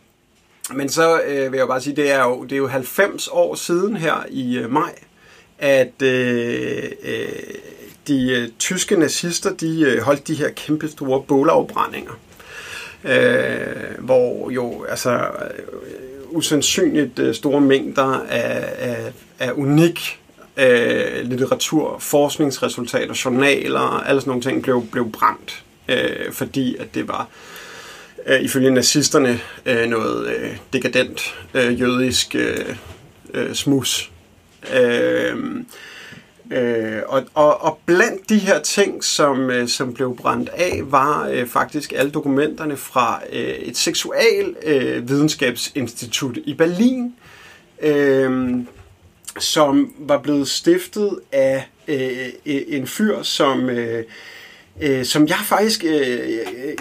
men 0.78 0.88
så 0.88 1.20
øh, 1.26 1.52
vil 1.52 1.58
jeg 1.58 1.66
bare 1.68 1.80
sige, 1.80 1.96
det 1.96 2.10
er 2.12 2.22
jo, 2.24 2.44
det 2.44 2.52
er 2.52 2.56
jo 2.56 2.66
90 2.66 3.28
år 3.32 3.54
siden 3.54 3.96
her 3.96 4.26
i 4.28 4.58
øh, 4.58 4.70
maj, 4.72 4.92
at 5.58 6.02
øh, 6.02 6.82
øh, 7.02 7.28
de 8.08 8.30
øh, 8.30 8.48
tyske 8.58 8.96
nazister, 8.96 9.54
de 9.54 9.80
øh, 9.80 10.02
holdt 10.02 10.28
de 10.28 10.34
her 10.34 10.50
kæmpe 10.50 10.88
store 10.88 11.22
bålafbrændinger. 11.22 12.12
Øh, 13.04 13.98
hvor 13.98 14.50
jo 14.50 14.84
altså 14.88 15.10
øh, 15.10 15.26
usandsynligt 16.30 17.18
øh, 17.18 17.34
store 17.34 17.60
mængder 17.60 18.26
af, 18.28 18.72
af, 18.78 19.12
af 19.38 19.52
unik 19.52 20.20
øh, 20.56 21.24
litteratur, 21.24 21.98
forskningsresultater, 21.98 23.22
journaler, 23.24 23.80
alle 23.80 24.20
sådan 24.20 24.30
nogle 24.30 24.42
ting 24.42 24.62
blev, 24.62 24.86
blev 24.92 25.12
brændt, 25.12 25.64
øh, 25.88 26.32
fordi 26.32 26.76
at 26.76 26.94
det 26.94 27.08
var 27.08 27.28
øh, 28.26 28.40
ifølge 28.40 28.70
nazisterne 28.70 29.40
øh, 29.66 29.86
noget 29.86 30.26
øh, 30.36 30.56
dekadent 30.72 31.34
øh, 31.54 31.80
jødisk 31.80 32.34
øh, 32.34 32.76
øh, 33.34 33.54
smus. 33.54 34.10
Øh, 34.74 35.36
Øh, 36.50 37.02
og, 37.06 37.24
og, 37.34 37.62
og 37.62 37.78
blandt 37.86 38.28
de 38.28 38.38
her 38.38 38.60
ting, 38.60 39.04
som, 39.04 39.50
øh, 39.50 39.68
som 39.68 39.94
blev 39.94 40.16
brændt 40.16 40.48
af, 40.48 40.80
var 40.84 41.28
øh, 41.28 41.46
faktisk 41.46 41.92
alle 41.96 42.10
dokumenterne 42.10 42.76
fra 42.76 43.20
øh, 43.32 43.40
et 43.40 43.76
seksual 43.76 44.56
øh, 44.62 45.08
videnskabsinstitut 45.08 46.38
i 46.44 46.54
Berlin, 46.54 47.14
øh, 47.82 48.54
som 49.38 49.94
var 49.98 50.18
blevet 50.18 50.48
stiftet 50.48 51.18
af 51.32 51.68
øh, 51.88 52.28
en 52.44 52.86
fyr, 52.86 53.22
som... 53.22 53.70
Øh, 53.70 54.04
øh, 54.80 55.04
som 55.04 55.28
jeg 55.28 55.38
faktisk, 55.44 55.84
øh, 55.84 55.92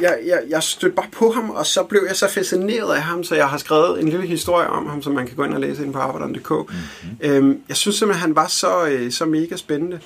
jeg, 0.02 0.18
jeg, 0.26 0.42
jeg 0.50 0.64
stødte 0.64 0.96
bare 0.96 1.10
på 1.12 1.32
ham, 1.32 1.50
og 1.50 1.66
så 1.66 1.84
blev 1.84 2.04
jeg 2.08 2.16
så 2.16 2.30
fascineret 2.30 2.96
af 2.96 3.02
ham, 3.02 3.24
så 3.24 3.36
jeg 3.36 3.50
har 3.50 3.58
skrevet 3.58 4.00
en 4.00 4.10
lille 4.10 4.28
historie 4.28 4.68
om 4.68 4.88
ham, 4.88 5.02
som 5.02 5.14
man 5.14 5.28
kan 5.28 5.36
gå 5.36 5.44
ind 5.44 5.54
og 5.54 5.60
læse 5.60 5.84
ind 5.84 5.94
på 5.94 6.00
arbejderen.dk. 6.00 6.52
Mm-hmm. 6.52 7.50
Øh, 7.50 7.56
jeg 7.70 7.78
synes 7.78 7.96
simpelthen, 7.96 8.22
han 8.22 8.36
var 8.36 8.48
så, 8.48 8.86
øh, 8.86 9.12
så 9.12 9.26
mega 9.26 9.56
spændende. 9.56 10.00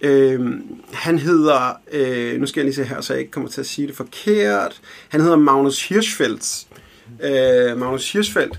Øh, 0.00 0.40
han 0.92 1.18
hedder, 1.18 1.72
øh, 1.92 2.40
nu 2.40 2.46
skal 2.46 2.60
jeg 2.60 2.64
lige 2.64 2.74
se 2.74 2.84
her, 2.84 3.00
så 3.00 3.12
jeg 3.12 3.20
ikke 3.20 3.32
kommer 3.32 3.50
til 3.50 3.60
at 3.60 3.66
sige 3.66 3.88
det 3.88 3.96
forkert, 3.96 4.80
han 5.08 5.20
hedder 5.20 5.36
Magnus 5.36 5.88
Hirschfeldt. 5.88 6.66
Øh, 7.22 7.78
Magnus 7.78 8.12
Hirschfeldt. 8.12 8.58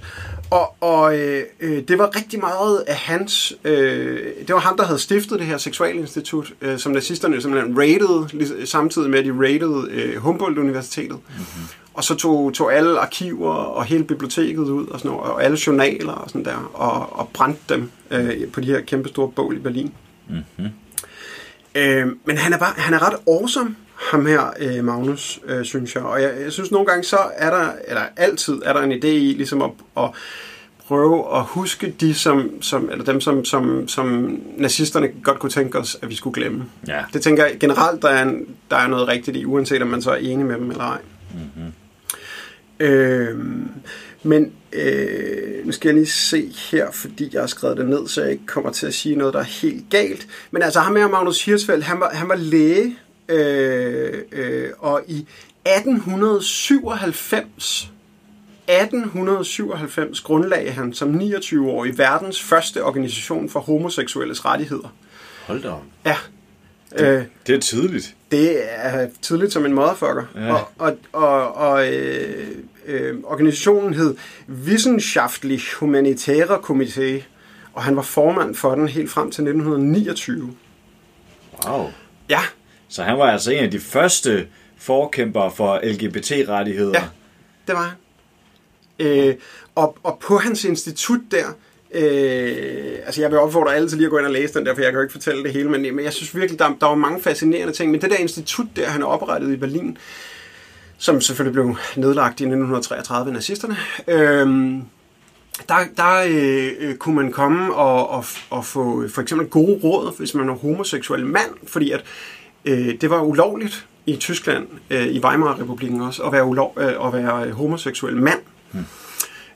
Og, 0.51 0.75
og 0.81 1.17
øh, 1.19 1.43
øh, 1.59 1.83
det 1.87 1.97
var 1.97 2.15
rigtig 2.15 2.39
meget 2.39 2.83
af 2.87 2.95
hans... 2.95 3.53
Øh, 3.63 4.19
det 4.47 4.53
var 4.53 4.59
ham, 4.59 4.77
der 4.77 4.83
havde 4.83 4.99
stiftet 4.99 5.39
det 5.39 5.47
her 5.47 5.57
seksualinstitut, 5.57 6.53
øh, 6.61 6.79
som 6.79 6.91
nazisterne 6.91 7.41
simpelthen 7.41 7.77
raidede, 7.77 8.67
samtidig 8.67 9.09
med 9.09 9.19
at 9.19 9.25
de 9.25 9.39
raidede 9.39 9.87
øh, 9.91 10.15
Humboldt-universitetet. 10.17 11.17
Mm-hmm. 11.27 11.67
Og 11.93 12.03
så 12.03 12.15
tog, 12.15 12.53
tog 12.53 12.73
alle 12.73 12.99
arkiver 12.99 13.53
og 13.53 13.85
hele 13.85 14.03
biblioteket 14.03 14.57
ud, 14.69 14.87
og, 14.87 14.99
sådan 14.99 15.11
noget, 15.11 15.31
og 15.31 15.43
alle 15.43 15.57
journaler 15.67 16.13
og 16.13 16.29
sådan 16.29 16.45
der, 16.45 16.71
og, 16.73 17.19
og 17.19 17.29
brændte 17.33 17.61
dem 17.69 17.91
øh, 18.11 18.51
på 18.51 18.61
de 18.61 18.67
her 18.67 18.81
kæmpe 18.81 19.09
store 19.09 19.31
bål 19.31 19.55
i 19.55 19.59
Berlin. 19.59 19.93
Mm-hmm. 20.29 20.69
Øh, 21.75 22.07
men 22.25 22.37
han 22.37 22.53
er, 22.53 22.57
bare, 22.57 22.73
han 22.77 22.93
er 22.93 23.07
ret 23.07 23.17
awesome, 23.27 23.75
ham 23.97 24.25
her, 24.25 24.53
øh, 24.59 24.83
Magnus, 24.83 25.39
øh, 25.45 25.65
synes 25.65 25.95
jeg. 25.95 26.03
Og 26.03 26.21
jeg, 26.21 26.33
jeg 26.41 26.51
synes 26.51 26.71
nogle 26.71 26.87
gange, 26.87 27.03
så 27.03 27.17
er 27.35 27.49
der, 27.49 27.71
eller 27.87 28.01
altid 28.17 28.61
er 28.65 28.73
der 28.73 28.81
en 28.81 28.91
idé 28.91 29.07
i, 29.07 29.33
ligesom 29.33 29.61
at, 29.61 29.71
at 29.97 30.09
prøve 30.87 31.37
at 31.37 31.43
huske 31.43 31.95
de, 31.99 32.13
som, 32.13 32.61
som, 32.61 32.89
eller 32.91 33.05
dem, 33.05 33.21
som, 33.21 33.45
som, 33.45 33.87
som 33.87 34.37
nazisterne 34.57 35.07
godt 35.23 35.39
kunne 35.39 35.49
tænke 35.49 35.77
os, 35.77 35.97
at 36.01 36.09
vi 36.09 36.15
skulle 36.15 36.33
glemme. 36.33 36.65
Ja. 36.87 37.03
Det 37.13 37.21
tænker 37.21 37.45
jeg 37.45 37.57
generelt, 37.59 38.01
der 38.01 38.09
er, 38.09 38.23
en, 38.23 38.47
der 38.71 38.77
er 38.77 38.87
noget 38.87 39.07
rigtigt 39.07 39.37
i, 39.37 39.45
uanset 39.45 39.81
om 39.81 39.87
man 39.87 40.01
så 40.01 40.11
er 40.11 40.15
enig 40.15 40.45
med 40.45 40.55
dem 40.55 40.71
eller 40.71 40.83
ej. 40.83 40.99
Mm-hmm. 41.33 41.73
Øh, 42.79 43.39
men 44.23 44.51
øh, 44.73 45.65
nu 45.65 45.71
skal 45.71 45.89
jeg 45.89 45.95
lige 45.95 46.07
se 46.07 46.51
her, 46.71 46.91
fordi 46.91 47.29
jeg 47.33 47.41
har 47.41 47.47
skrevet 47.47 47.77
det 47.77 47.85
ned, 47.89 48.07
så 48.07 48.21
jeg 48.21 48.31
ikke 48.31 48.45
kommer 48.45 48.71
til 48.71 48.87
at 48.87 48.93
sige 48.93 49.15
noget, 49.15 49.33
der 49.33 49.39
er 49.39 49.43
helt 49.43 49.89
galt. 49.89 50.27
Men 50.51 50.61
altså 50.61 50.79
ham 50.79 50.95
her, 50.95 51.07
Magnus 51.07 51.45
Hirschfeldt, 51.45 51.83
han 51.83 51.99
var, 51.99 52.09
han 52.13 52.29
var 52.29 52.35
læge, 52.35 52.97
øh, 53.29 54.21
øh, 54.31 54.69
og 54.79 55.01
i 55.07 55.27
1897 55.65 57.91
1897 58.69 60.21
grundlagde 60.21 60.71
han 60.71 60.93
som 60.93 61.15
29-årig 61.15 61.97
verdens 61.97 62.43
første 62.43 62.83
organisation 62.83 63.49
for 63.49 63.59
homoseksuelles 63.59 64.45
rettigheder. 64.45 64.93
Hold 65.47 65.61
da 65.61 65.69
op. 65.69 65.83
Ja, 66.05 66.15
øh, 66.99 67.23
Det 67.47 67.55
er 67.55 67.59
tidligt. 67.59 68.15
det 68.31 68.57
er 68.67 69.07
tidligt 69.21 69.53
som 69.53 69.65
en 69.65 69.73
motherfucker. 69.73 70.23
Ja. 70.35 70.53
Og, 70.53 70.67
og, 70.77 70.97
og, 71.13 71.55
og 71.55 71.93
øh, 71.93 72.47
øh, 72.85 73.15
organisationen 73.23 73.93
hed 73.93 74.15
Wissenschaftlich 74.49 75.73
Humanitäre 75.75 76.55
Komité, 76.55 77.23
og 77.73 77.83
han 77.83 77.95
var 77.95 78.01
formand 78.01 78.55
for 78.55 78.75
den 78.75 78.87
helt 78.87 79.11
frem 79.11 79.31
til 79.31 79.41
1929. 79.41 80.53
Wow. 81.67 81.91
Ja, 82.29 82.39
så 82.89 83.03
han 83.03 83.17
var 83.17 83.31
altså 83.31 83.51
en 83.51 83.63
af 83.63 83.71
de 83.71 83.79
første 83.79 84.47
forkæmpere 84.77 85.51
for 85.51 85.79
LGBT-rettigheder. 85.83 86.99
Ja. 86.99 87.03
det 87.67 87.75
var 87.75 87.83
han. 87.83 87.97
Øh, 88.99 89.35
og, 89.75 89.97
og 90.03 90.19
på 90.21 90.37
hans 90.37 90.63
institut 90.63 91.19
der, 91.31 91.45
øh, 91.91 92.99
altså 93.05 93.21
jeg 93.21 93.31
vil 93.31 93.39
opfordre 93.39 93.75
alle 93.75 93.89
til 93.89 93.97
lige 93.97 94.05
at 94.05 94.11
gå 94.11 94.17
ind 94.17 94.25
og 94.25 94.31
læse 94.31 94.53
den 94.53 94.65
der, 94.65 94.75
for 94.75 94.81
jeg 94.81 94.91
kan 94.91 94.97
jo 94.97 95.01
ikke 95.01 95.11
fortælle 95.11 95.43
det 95.43 95.53
hele, 95.53 95.69
men, 95.69 95.95
men 95.95 96.05
jeg 96.05 96.13
synes 96.13 96.35
virkelig, 96.35 96.59
der, 96.59 96.75
der 96.79 96.87
var 96.87 96.95
mange 96.95 97.21
fascinerende 97.21 97.73
ting. 97.73 97.91
Men 97.91 98.01
det 98.01 98.09
der 98.09 98.15
institut 98.15 98.67
der, 98.75 98.89
han 98.89 99.01
er 99.01 99.05
oprettet 99.05 99.53
i 99.53 99.55
Berlin, 99.55 99.97
som 100.97 101.21
selvfølgelig 101.21 101.53
blev 101.53 101.75
nedlagt 101.95 102.39
i 102.39 102.43
1933 102.43 103.29
af 103.29 103.33
nazisterne, 103.33 103.77
øh, 104.07 104.47
der, 105.69 105.75
der 105.97 106.25
øh, 106.27 106.95
kunne 106.95 107.15
man 107.15 107.31
komme 107.31 107.73
og, 107.73 108.09
og, 108.09 108.25
og 108.49 108.65
få 108.65 109.07
for 109.07 109.21
eksempel 109.21 109.47
gode 109.47 109.79
råd, 109.83 110.17
hvis 110.17 110.33
man 110.33 110.47
var 110.47 110.53
homoseksuel 110.53 111.25
mand, 111.25 111.51
fordi 111.67 111.91
at 111.91 112.03
øh, 112.67 113.01
det 113.01 113.09
var 113.09 113.21
ulovligt 113.21 113.87
i 114.05 114.15
Tyskland, 114.15 114.67
øh, 114.89 115.07
i 115.07 115.19
Weimar-republiken 115.19 116.01
også, 116.01 116.23
at 116.23 116.31
være, 116.31 116.45
ulov, 116.45 116.77
øh, 116.77 117.07
at 117.07 117.13
være 117.13 117.51
homoseksuel 117.51 118.15
mand. 118.15 118.39
Hmm. 118.71 118.85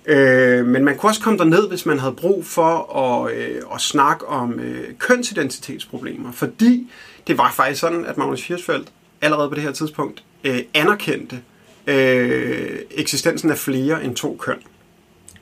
Øh, 0.06 0.66
men 0.66 0.86
man 0.86 0.98
kunne 0.98 1.10
også 1.10 1.22
komme 1.22 1.40
derned, 1.40 1.70
hvis 1.70 1.86
man 1.86 2.00
havde 2.00 2.14
brug 2.14 2.46
for 2.46 2.98
at, 2.98 3.34
øh, 3.34 3.62
at 3.74 3.82
snakke 3.82 4.28
om 4.28 4.60
øh, 4.60 4.94
kønsidentitetsproblemer, 5.00 6.32
fordi 6.32 6.92
det 7.28 7.38
var 7.38 7.52
faktisk 7.52 7.82
sådan, 7.82 8.06
at 8.06 8.18
Magnus 8.18 8.48
Hirschfeldt 8.48 8.88
allerede 9.22 9.50
på 9.50 9.56
det 9.56 9.64
her 9.64 9.72
tidspunkt 9.72 10.24
øh, 10.44 10.60
anerkendte 10.74 11.40
øh, 11.88 12.80
eksistensen 12.92 13.50
af 13.50 13.58
flere 13.58 14.04
end 14.04 14.16
to 14.16 14.38
køn. 14.40 14.58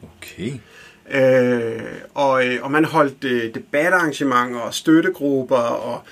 Okay. 0.03 0.51
Øh, 1.11 1.81
og, 2.13 2.47
øh, 2.47 2.63
og 2.63 2.71
man 2.71 2.85
holdt 2.85 3.23
øh, 3.23 3.53
debatarrangementer 3.53 4.59
og 4.59 4.73
støttegrupper, 4.73 5.55
og 5.55 6.03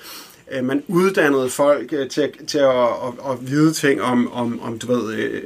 øh, 0.52 0.64
man 0.64 0.82
uddannede 0.88 1.50
folk 1.50 1.92
øh, 1.92 2.08
til, 2.08 2.32
til 2.46 2.58
at, 2.58 2.84
at, 2.84 3.30
at 3.30 3.50
vide 3.50 3.72
ting 3.72 4.02
om, 4.02 4.32
om, 4.32 4.60
om 4.62 4.78
du 4.78 4.92
ved, 4.92 5.14
øh, 5.14 5.42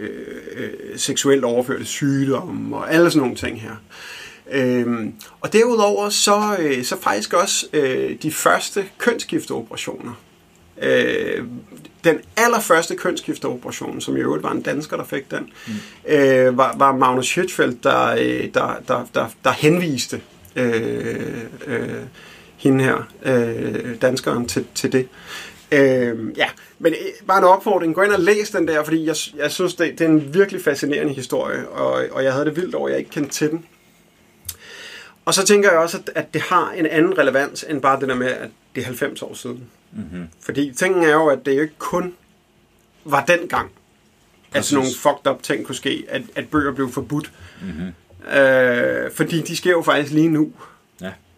øh, 0.57 0.71
seksuelt 0.97 1.45
overførte 1.45 1.85
sygdomme 1.85 2.77
og 2.77 2.95
alle 2.95 3.11
sådan 3.11 3.21
nogle 3.21 3.37
ting 3.37 3.61
her. 3.61 3.77
Øhm, 4.51 5.15
og 5.41 5.53
derudover 5.53 6.09
så, 6.09 6.57
øh, 6.59 6.85
så 6.85 6.97
faktisk 7.01 7.33
også 7.33 7.67
øh, 7.73 8.17
de 8.23 8.33
første 8.33 8.85
kønsskifteoperationer. 8.99 10.13
Øh, 10.83 11.45
den 12.05 12.19
allerførste 12.37 12.97
kønsskifteoperation, 12.97 14.01
som 14.01 14.17
i 14.17 14.21
øvrigt 14.21 14.43
var 14.43 14.53
en 14.53 14.63
dansker, 14.63 14.97
der 14.97 15.05
fik 15.05 15.31
den, 15.31 15.51
mm. 15.67 15.73
øh, 16.13 16.59
var, 16.59 16.75
var 16.77 16.97
Magnus 16.97 17.35
Hirschfeldt, 17.35 17.85
der, 17.85 18.07
øh, 18.07 18.55
der, 18.55 18.83
der, 18.89 19.07
der, 19.15 19.27
der 19.45 19.51
henviste 19.51 20.21
øh, 20.57 21.43
øh, 21.67 22.03
hende 22.63 22.85
her, 22.85 23.09
øh, 23.23 24.03
danskeren, 24.03 24.47
til, 24.47 24.67
til 24.75 24.93
det. 24.93 25.09
Øh, 25.73 26.37
ja, 26.37 26.49
men 26.79 26.93
øh, 26.93 27.27
bare 27.27 27.39
en 27.39 27.45
opfordring. 27.45 27.95
Gå 27.95 28.03
ind 28.03 28.13
og 28.13 28.21
læs 28.21 28.51
den 28.51 28.69
der, 28.69 28.85
fordi 28.85 29.07
jeg, 29.07 29.17
jeg 29.37 29.51
synes, 29.51 29.75
det, 29.75 29.99
det 29.99 30.05
er 30.05 30.09
en 30.09 30.35
virkelig 30.35 30.63
fascinerende 30.63 31.13
historie, 31.13 31.69
og, 31.69 32.05
og 32.11 32.25
jeg 32.25 32.33
havde 32.33 32.45
det 32.45 32.57
vildt 32.57 32.75
over, 32.75 32.89
at 32.89 32.93
jeg 32.93 32.99
ikke 32.99 33.11
kendte 33.11 33.31
til 33.31 33.51
den. 33.51 33.65
Og 35.25 35.35
så 35.35 35.47
tænker 35.47 35.71
jeg 35.71 35.79
også, 35.79 35.99
at, 35.99 36.11
at 36.15 36.35
det 36.35 36.43
har 36.43 36.71
en 36.71 36.87
anden 36.87 37.19
relevans, 37.19 37.65
end 37.69 37.83
bare 37.83 38.01
det 38.01 38.09
der 38.09 38.15
med, 38.15 38.27
at 38.27 38.51
det 38.75 38.81
er 38.81 38.85
90 38.85 39.23
år 39.23 39.35
siden. 39.35 39.65
Mm-hmm. 39.93 40.29
Fordi 40.41 40.73
tingen 40.77 41.05
er 41.05 41.13
jo, 41.13 41.27
at 41.27 41.39
det 41.47 41.57
jo 41.57 41.63
ikke 41.63 41.79
kun 41.79 42.15
var 43.05 43.25
dengang, 43.25 43.71
at 43.71 44.53
Præcis. 44.53 44.69
sådan 44.69 44.83
nogle 44.83 44.95
fucked 44.97 45.33
up 45.33 45.43
ting 45.43 45.67
kunne 45.67 45.75
ske, 45.75 46.05
at, 46.09 46.23
at 46.37 46.49
bøger 46.49 46.73
blev 46.73 46.93
forbudt. 46.93 47.33
Mm-hmm. 47.63 48.39
Øh, 48.39 49.11
fordi 49.13 49.41
de 49.41 49.57
sker 49.57 49.71
jo 49.71 49.83
faktisk 49.83 50.13
lige 50.13 50.29
nu. 50.29 50.53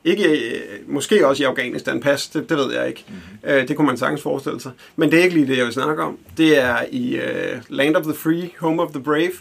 Ikke, 0.04 0.24
øh, 0.24 0.60
måske 0.86 1.26
også 1.26 1.42
i 1.42 1.46
Afghanistan, 1.46 2.00
pas, 2.00 2.26
det, 2.26 2.48
det 2.48 2.56
ved 2.58 2.74
jeg 2.74 2.88
ikke. 2.88 3.04
Mm-hmm. 3.08 3.50
Øh, 3.50 3.68
det 3.68 3.76
kunne 3.76 3.86
man 3.86 3.96
sagtens 3.96 4.22
forestille 4.22 4.60
sig. 4.60 4.72
Men 4.96 5.10
det 5.10 5.18
er 5.18 5.22
ikke 5.22 5.34
lige 5.34 5.46
det, 5.46 5.56
jeg 5.56 5.64
vil 5.64 5.72
snakke 5.72 6.02
om. 6.02 6.18
Det 6.36 6.58
er 6.58 6.76
i 6.90 7.16
øh, 7.16 7.56
Land 7.68 7.96
of 7.96 8.02
the 8.04 8.14
Free, 8.14 8.50
Home 8.58 8.82
of 8.82 8.90
the 8.90 9.02
Brave, 9.02 9.32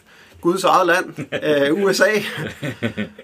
Guds 0.42 0.64
eget 0.64 0.88
land, 0.88 1.06
øh, 1.78 1.84
USA, 1.84 2.10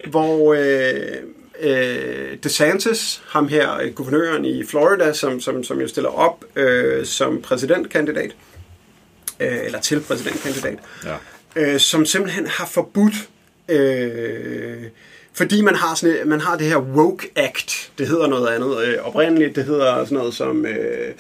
hvor 0.07 0.53
øh, 0.53 1.17
øh, 1.61 2.37
DeSantis, 2.43 3.21
ham 3.27 3.47
her, 3.47 3.77
øh, 3.77 3.93
guvernøren 3.93 4.45
i 4.45 4.65
Florida, 4.65 5.13
som, 5.13 5.39
som, 5.41 5.63
som 5.63 5.81
jo 5.81 5.87
stiller 5.87 6.09
op 6.09 6.45
øh, 6.55 7.05
som 7.05 7.41
præsidentkandidat, 7.41 8.35
øh, 9.39 9.65
eller 9.65 9.79
til 9.79 9.99
præsidentkandidat, 10.01 10.79
Ja. 11.05 11.15
øh, 11.55 11.79
som 11.79 12.05
simpelthen 12.05 12.47
har 12.47 12.65
forbudt, 12.65 13.13
øh, 13.69 14.83
fordi 15.39 15.61
man 15.61 15.75
har, 15.75 15.95
sådan, 15.95 16.27
man 16.27 16.41
har 16.41 16.57
det 16.57 16.67
her 16.67 16.77
woke 16.77 17.29
act, 17.35 17.91
det 17.97 18.07
hedder 18.07 18.27
noget 18.27 18.47
andet. 18.47 18.83
Øh, 18.83 18.97
oprindeligt, 19.03 19.55
det 19.55 19.65
hedder 19.65 20.05
sådan 20.05 20.17
noget 20.17 20.33
som, 20.33 20.65
øh, 20.65 21.13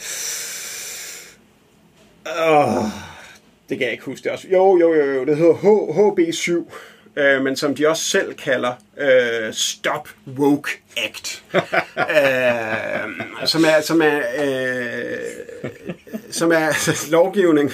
åh, 2.49 2.83
det 3.69 3.77
kan 3.77 3.81
jeg 3.81 3.91
ikke 3.91 4.03
huske. 4.03 4.23
Det 4.23 4.31
også, 4.31 4.47
jo, 4.51 4.77
jo, 4.77 4.93
jo, 4.93 5.05
jo 5.05 5.25
det 5.25 5.37
hedder 5.37 5.53
H, 5.53 5.65
HB7, 5.97 7.21
øh, 7.21 7.43
men 7.43 7.55
som 7.55 7.75
de 7.75 7.87
også 7.87 8.03
selv 8.03 8.33
kalder 8.33 8.73
øh, 8.97 9.53
Stop 9.53 10.09
Woke 10.37 10.69
Act, 10.97 11.43
øh, 12.15 13.45
som 13.45 13.63
er, 13.65 13.81
som 13.81 14.01
er 14.01 14.21
øh, 14.43 15.69
som 16.31 16.51
er 16.51 16.91
lovgivning. 17.11 17.71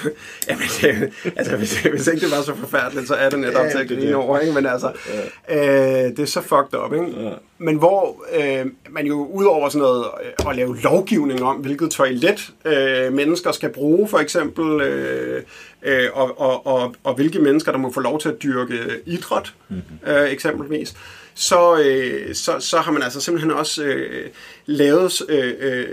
Jamen, 0.49 0.63
det, 0.81 1.13
altså, 1.35 1.55
hvis, 1.55 1.79
hvis 1.79 2.07
ikke 2.07 2.21
det 2.21 2.31
var 2.31 2.41
så 2.41 2.55
forfærdeligt, 2.55 3.07
så 3.07 3.13
er 3.13 3.29
det 3.29 3.39
netop 3.39 3.65
Ja, 3.65 3.71
til 3.71 3.77
at 3.77 3.87
grine 3.87 4.15
over, 4.15 4.39
ikke? 4.39 4.53
Men 4.53 4.65
altså, 4.65 4.91
øh, 5.49 5.57
det 5.57 6.19
er 6.19 6.25
så 6.25 6.41
fucked 6.41 6.79
up, 6.85 6.93
ikke? 6.93 7.31
Men 7.57 7.75
hvor 7.75 8.25
øh, 8.35 8.65
man 8.89 9.07
jo 9.07 9.25
udover 9.25 9.69
sådan 9.69 9.81
noget 9.81 10.05
øh, 10.23 10.49
at 10.49 10.55
lave 10.55 10.77
lovgivning 10.77 11.43
om, 11.43 11.55
hvilket 11.55 11.91
toilet 11.91 12.53
øh, 12.65 13.13
mennesker 13.13 13.51
skal 13.51 13.69
bruge, 13.69 14.07
for 14.07 14.17
eksempel, 14.17 14.81
øh, 14.81 15.43
øh, 15.83 16.07
og, 16.13 16.41
og, 16.41 16.67
og, 16.67 16.95
og 17.03 17.13
hvilke 17.13 17.39
mennesker, 17.39 17.71
der 17.71 17.79
må 17.79 17.91
få 17.91 17.99
lov 17.99 18.19
til 18.19 18.29
at 18.29 18.43
dyrke 18.43 18.79
idræt, 19.05 19.53
mm-hmm. 19.69 20.11
øh, 20.11 20.31
eksempelvis, 20.31 20.95
så, 21.37 21.77
øh, 21.79 22.35
så, 22.35 22.59
så 22.59 22.77
har 22.77 22.91
man 22.91 23.03
altså 23.03 23.21
simpelthen 23.21 23.51
også 23.51 23.83
øh, 23.83 24.29
lavet, 24.65 25.21
øh, 25.29 25.53
øh, 25.59 25.85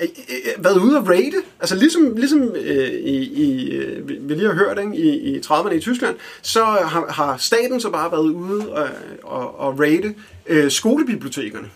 øh, 0.00 0.64
været 0.64 0.78
ude 0.78 0.96
at 0.98 1.08
rate, 1.08 1.42
altså 1.60 1.74
ligesom, 1.74 2.16
ligesom 2.16 2.54
øh, 2.56 2.88
i, 2.88 3.16
i, 3.42 3.70
øh, 3.70 4.08
vi 4.08 4.18
vi 4.20 4.34
lige 4.34 4.46
har 4.46 4.54
hørt 4.54 4.78
ikke, 4.78 4.94
i, 4.94 5.36
i 5.36 5.38
30'erne 5.38 5.72
i 5.72 5.80
Tyskland, 5.80 6.16
så 6.42 6.64
har, 6.64 7.12
har 7.12 7.36
staten 7.36 7.80
så 7.80 7.90
bare 7.90 8.12
været 8.12 8.30
ude 8.30 8.72
og, 8.72 8.88
og, 9.22 9.60
og 9.60 9.80
rate 9.80 10.14
øh, 10.46 10.70
skolebibliotekerne 10.70 11.68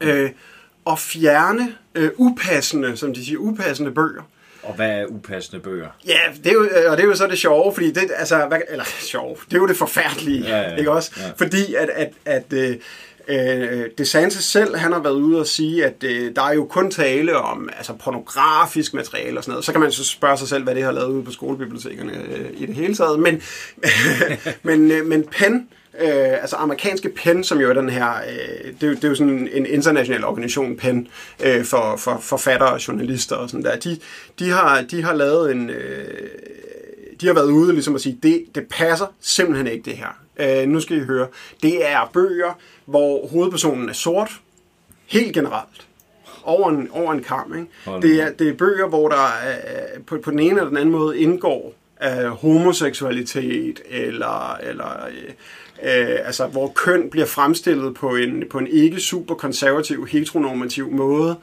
øh, 0.00 0.30
og 0.84 0.98
fjerne 0.98 1.74
øh, 1.94 2.10
upassende, 2.16 2.96
som 2.96 3.14
de 3.14 3.24
siger, 3.24 3.38
upassende 3.38 3.90
bøger. 3.90 4.22
Og 4.64 4.74
hvad 4.74 4.90
er 4.90 5.06
upassende 5.06 5.62
bøger? 5.62 5.88
Ja, 6.06 6.18
det 6.44 6.46
er 6.46 6.52
jo, 6.52 6.62
øh, 6.62 6.90
og 6.90 6.96
det 6.96 7.02
er 7.02 7.08
jo 7.08 7.14
så 7.14 7.26
det 7.26 7.38
sjove, 7.38 7.74
fordi 7.74 7.90
det, 7.90 8.10
altså, 8.16 8.44
hvad, 8.48 8.58
eller 8.68 8.84
sjove, 9.12 9.36
det 9.48 9.54
er 9.54 9.60
jo 9.60 9.66
det 9.66 9.76
forfærdelige, 9.76 10.48
Ja, 10.48 10.60
ja, 10.60 10.76
ikke 10.76 10.90
også? 10.90 11.10
ja. 11.16 11.30
Fordi 11.36 11.74
at, 11.74 11.88
at, 11.94 12.10
at 12.24 12.52
øh, 12.52 12.76
øh, 13.28 13.84
DeSantis 13.98 14.44
selv, 14.44 14.76
han 14.76 14.92
har 14.92 15.00
været 15.00 15.14
ude 15.14 15.40
og 15.40 15.46
sige, 15.46 15.84
at 15.86 16.04
øh, 16.04 16.36
der 16.36 16.42
er 16.42 16.52
jo 16.54 16.64
kun 16.64 16.90
tale 16.90 17.36
om 17.38 17.68
altså, 17.76 17.92
pornografisk 17.92 18.94
materiale 18.94 19.38
og 19.38 19.44
sådan 19.44 19.52
noget. 19.52 19.64
Så 19.64 19.72
kan 19.72 19.80
man 19.80 19.92
så 19.92 20.04
spørge 20.04 20.36
sig 20.38 20.48
selv, 20.48 20.64
hvad 20.64 20.74
det 20.74 20.82
har 20.82 20.92
lavet 20.92 21.08
ude 21.08 21.24
på 21.24 21.32
skolebibliotekerne 21.32 22.12
øh, 22.12 22.50
i 22.54 22.66
det 22.66 22.74
hele 22.74 22.94
taget. 22.94 23.18
Men, 23.18 23.42
men, 24.62 24.90
øh, 24.90 25.06
men 25.06 25.24
PEN, 25.26 25.68
øh, 26.00 26.42
altså 26.42 26.56
amerikanske 26.56 27.08
PEN, 27.08 27.44
som 27.44 27.60
jo 27.60 27.70
er 27.70 27.74
den 27.74 27.90
her, 27.90 28.14
øh, 28.14 28.72
det, 28.80 28.82
er 28.82 28.86
jo, 28.86 28.94
det 28.94 29.04
er 29.04 29.08
jo 29.08 29.14
sådan 29.14 29.48
en, 29.52 29.66
international 29.66 30.24
organisation, 30.24 30.76
PEN, 30.76 31.08
øh, 31.44 31.64
for, 31.64 31.96
for 31.96 32.18
forfattere 32.20 32.72
og 32.72 32.88
journalister 32.88 33.36
og 33.36 33.50
sådan 33.50 33.64
der. 33.64 33.76
De, 33.76 33.98
de, 34.38 34.50
har, 34.50 34.82
de 34.82 35.02
har 35.02 35.14
lavet 35.14 35.52
en... 35.52 35.70
Øh, 35.70 36.28
de 37.20 37.26
har 37.26 37.34
været 37.34 37.50
ude 37.50 37.72
ligesom 37.72 37.94
at 37.94 38.00
sige, 38.00 38.18
det, 38.22 38.44
det 38.54 38.66
passer 38.70 39.06
simpelthen 39.20 39.66
ikke 39.66 39.84
det 39.84 39.96
her. 39.96 40.18
Øh, 40.36 40.68
nu 40.68 40.80
skal 40.80 40.96
I 40.96 41.00
høre. 41.00 41.26
Det 41.62 41.90
er 41.90 42.10
bøger, 42.12 42.58
hvor 42.84 43.26
hovedpersonen 43.26 43.88
er 43.88 43.92
sort, 43.92 44.30
helt 45.06 45.34
generelt. 45.34 45.86
Over 46.42 46.70
en, 46.70 46.88
over 46.90 47.12
en 47.12 47.22
kamp. 47.22 47.54
Ikke? 47.56 47.68
Det, 48.02 48.22
er, 48.22 48.30
det 48.30 48.48
er 48.48 48.52
bøger, 48.52 48.88
hvor 48.88 49.08
der 49.08 49.26
er, 49.42 50.00
på, 50.06 50.18
på 50.18 50.30
den 50.30 50.38
ene 50.38 50.50
eller 50.50 50.68
den 50.68 50.76
anden 50.76 50.92
måde 50.92 51.18
indgår 51.18 51.74
øh, 52.04 52.26
homoseksualitet, 52.26 53.80
eller, 53.90 54.56
eller 54.56 55.06
øh, 55.06 55.32
øh, 55.82 56.18
altså, 56.24 56.46
hvor 56.46 56.72
køn 56.74 57.10
bliver 57.10 57.26
fremstillet 57.26 57.94
på 57.94 58.16
en, 58.16 58.44
på 58.50 58.58
en 58.58 58.66
ikke 58.66 59.00
super 59.00 59.34
konservativ, 59.34 60.06
heteronormativ 60.06 60.90
måde. 60.90 61.36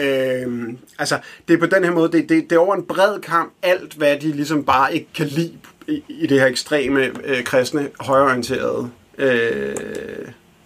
Øh, 0.00 0.68
altså, 0.98 1.18
det 1.48 1.54
er 1.54 1.58
på 1.58 1.66
den 1.66 1.84
her 1.84 1.90
måde, 1.90 2.12
det, 2.12 2.28
det, 2.28 2.50
det 2.50 2.56
er 2.56 2.60
over 2.60 2.74
en 2.74 2.82
bred 2.86 3.20
kamp, 3.20 3.52
alt 3.62 3.94
hvad 3.94 4.16
de 4.16 4.32
ligesom 4.32 4.64
bare 4.64 4.94
ikke 4.94 5.08
kan 5.14 5.26
lide 5.26 5.52
i, 5.88 6.02
i 6.08 6.26
det 6.26 6.40
her 6.40 6.46
ekstreme, 6.46 7.10
øh, 7.24 7.44
kristne, 7.44 7.88
højorienterede 8.00 8.90
øh, 9.18 9.74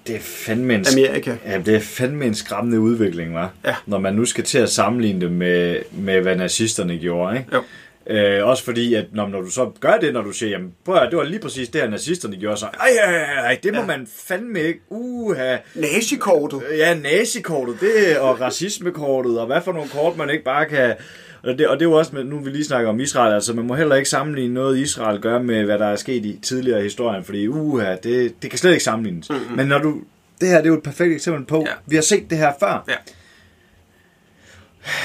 Det 0.07 0.17
er 0.17 0.21
fandme 0.21 0.75
en, 0.75 0.85
Amerika. 0.93 1.37
ja, 1.47 1.59
det 1.59 1.75
er 1.75 1.81
fandme 1.81 2.25
en 2.25 2.35
skræmmende 2.35 2.81
udvikling, 2.81 3.35
var. 3.35 3.51
Ja. 3.65 3.75
Når 3.87 3.99
man 3.99 4.15
nu 4.15 4.25
skal 4.25 4.45
til 4.45 4.59
at 4.59 4.71
sammenligne 4.71 5.21
det 5.21 5.33
med, 5.33 5.77
med 5.93 6.21
hvad 6.21 6.37
nazisterne 6.37 6.99
gjorde, 6.99 7.39
ikke? 7.39 7.49
Jo. 7.55 7.63
Øh, 8.11 8.46
også 8.46 8.64
fordi, 8.64 8.94
at 8.94 9.07
når, 9.12 9.29
når 9.29 9.40
du 9.40 9.51
så 9.51 9.70
gør 9.81 9.96
det, 10.01 10.12
når 10.12 10.23
du 10.23 10.33
siger, 10.33 10.51
jamen 10.51 10.73
prøv 10.85 10.94
at, 10.96 11.09
det 11.11 11.18
var 11.18 11.25
lige 11.25 11.40
præcis 11.40 11.68
det 11.68 11.81
her 11.81 11.90
nazisterne 11.90 12.37
gjorde, 12.37 12.57
så 12.57 12.66
ej, 12.66 12.88
ej, 13.05 13.23
ej, 13.23 13.59
det 13.62 13.75
må 13.75 13.81
ja. 13.81 13.87
man 13.87 14.09
fandme 14.27 14.62
ikke, 14.62 14.81
uha, 14.88 15.57
Nazikortet. 15.75 16.62
ja, 16.77 16.94
nazikortet, 16.94 17.81
det 17.81 18.18
og 18.18 18.40
racismekortet, 18.40 19.40
og 19.40 19.46
hvad 19.46 19.61
for 19.62 19.73
nogle 19.73 19.88
kort, 19.88 20.16
man 20.16 20.31
ikke 20.31 20.44
bare 20.44 20.66
kan... 20.66 20.94
Og 21.42 21.59
det, 21.59 21.68
og 21.68 21.77
det 21.77 21.85
er 21.85 21.90
jo 21.90 21.92
også, 21.92 22.14
med, 22.14 22.25
nu 22.25 22.38
vi 22.38 22.51
lige 22.51 22.64
snakker 22.64 22.90
om 22.90 23.01
Israel, 23.01 23.35
altså 23.35 23.55
man 23.55 23.66
må 23.66 23.75
heller 23.75 23.96
ikke 23.96 24.09
sammenligne 24.11 24.55
noget, 24.55 24.79
Israel 24.79 25.20
gør 25.20 25.38
med, 25.38 25.64
hvad 25.64 25.79
der 25.79 25.87
er 25.87 25.96
sket 25.96 26.27
i 26.27 26.38
tidligere 26.42 26.83
historien, 26.83 27.25
fordi 27.25 27.49
uha, 27.49 27.96
det, 28.03 28.42
det 28.42 28.51
kan 28.51 28.59
slet 28.59 28.73
ikke 28.73 28.85
sammenlignes. 28.85 29.31
Mm-hmm. 29.31 29.57
Men 29.57 29.66
når 29.66 29.79
du, 29.79 30.03
det 30.40 30.49
her 30.49 30.57
det 30.57 30.64
er 30.64 30.70
jo 30.70 30.77
et 30.77 30.83
perfekt 30.83 31.14
eksempel 31.14 31.44
på, 31.44 31.64
ja. 31.66 31.73
vi 31.87 31.94
har 31.94 32.03
set 32.03 32.31
det 32.31 32.38
her 32.38 32.53
før. 32.61 32.85
Ja. 32.88 32.94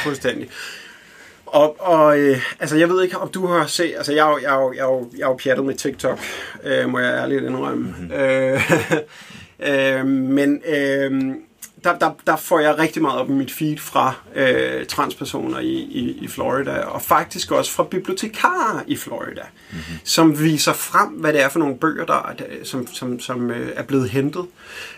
Fuldstændig. 0.04 0.50
Og, 1.56 1.76
og 1.80 2.20
øh, 2.20 2.42
altså, 2.60 2.78
jeg 2.78 2.90
ved 2.90 3.04
ikke, 3.04 3.18
om 3.18 3.30
du 3.30 3.48
har 3.48 3.66
set, 3.66 3.94
altså, 3.98 4.14
jeg 4.14 4.28
er 4.28 4.32
jo, 4.32 4.40
jeg 4.42 4.56
er 4.56 4.62
jo, 4.62 4.74
jeg 4.74 4.82
er 4.82 4.86
jo, 4.86 5.10
jeg 5.18 5.24
er 5.24 5.28
jo 5.28 5.36
pjattet 5.44 5.66
med 5.66 5.76
TikTok, 5.76 6.20
øh, 6.64 6.90
må 6.90 7.00
jeg 7.00 7.14
ærligt 7.14 7.44
indrømme. 7.44 7.96
Mm-hmm. 8.00 8.12
Øh, 8.12 8.72
øh, 10.00 10.06
men 10.08 10.62
øh, 10.68 11.36
der, 11.86 11.98
der, 11.98 12.12
der 12.28 12.36
får 12.36 12.60
jeg 12.60 12.78
rigtig 12.78 13.02
meget 13.02 13.20
op 13.20 13.30
i 13.30 13.34
mit 13.34 13.52
feed 13.52 13.78
fra 13.78 14.14
øh, 14.36 14.86
transpersoner 14.86 15.60
i, 15.60 15.74
i, 15.74 16.18
i 16.22 16.28
Florida, 16.28 16.80
og 16.80 17.02
faktisk 17.02 17.52
også 17.52 17.72
fra 17.72 17.84
bibliotekarer 17.84 18.84
i 18.88 18.96
Florida, 18.96 19.42
mm-hmm. 19.72 20.00
som 20.04 20.40
viser 20.40 20.74
frem, 20.74 21.10
hvad 21.10 21.34
det 21.34 21.42
er 21.42 21.50
for 21.50 21.60
nogle 21.60 21.78
bøger, 21.78 22.06
der, 22.06 22.14
er- 22.14 22.64
som, 22.64 22.88
som, 22.88 23.20
som 23.20 23.52
øh, 23.52 23.70
er 23.76 23.84
blevet 23.84 24.10
hentet. 24.10 24.46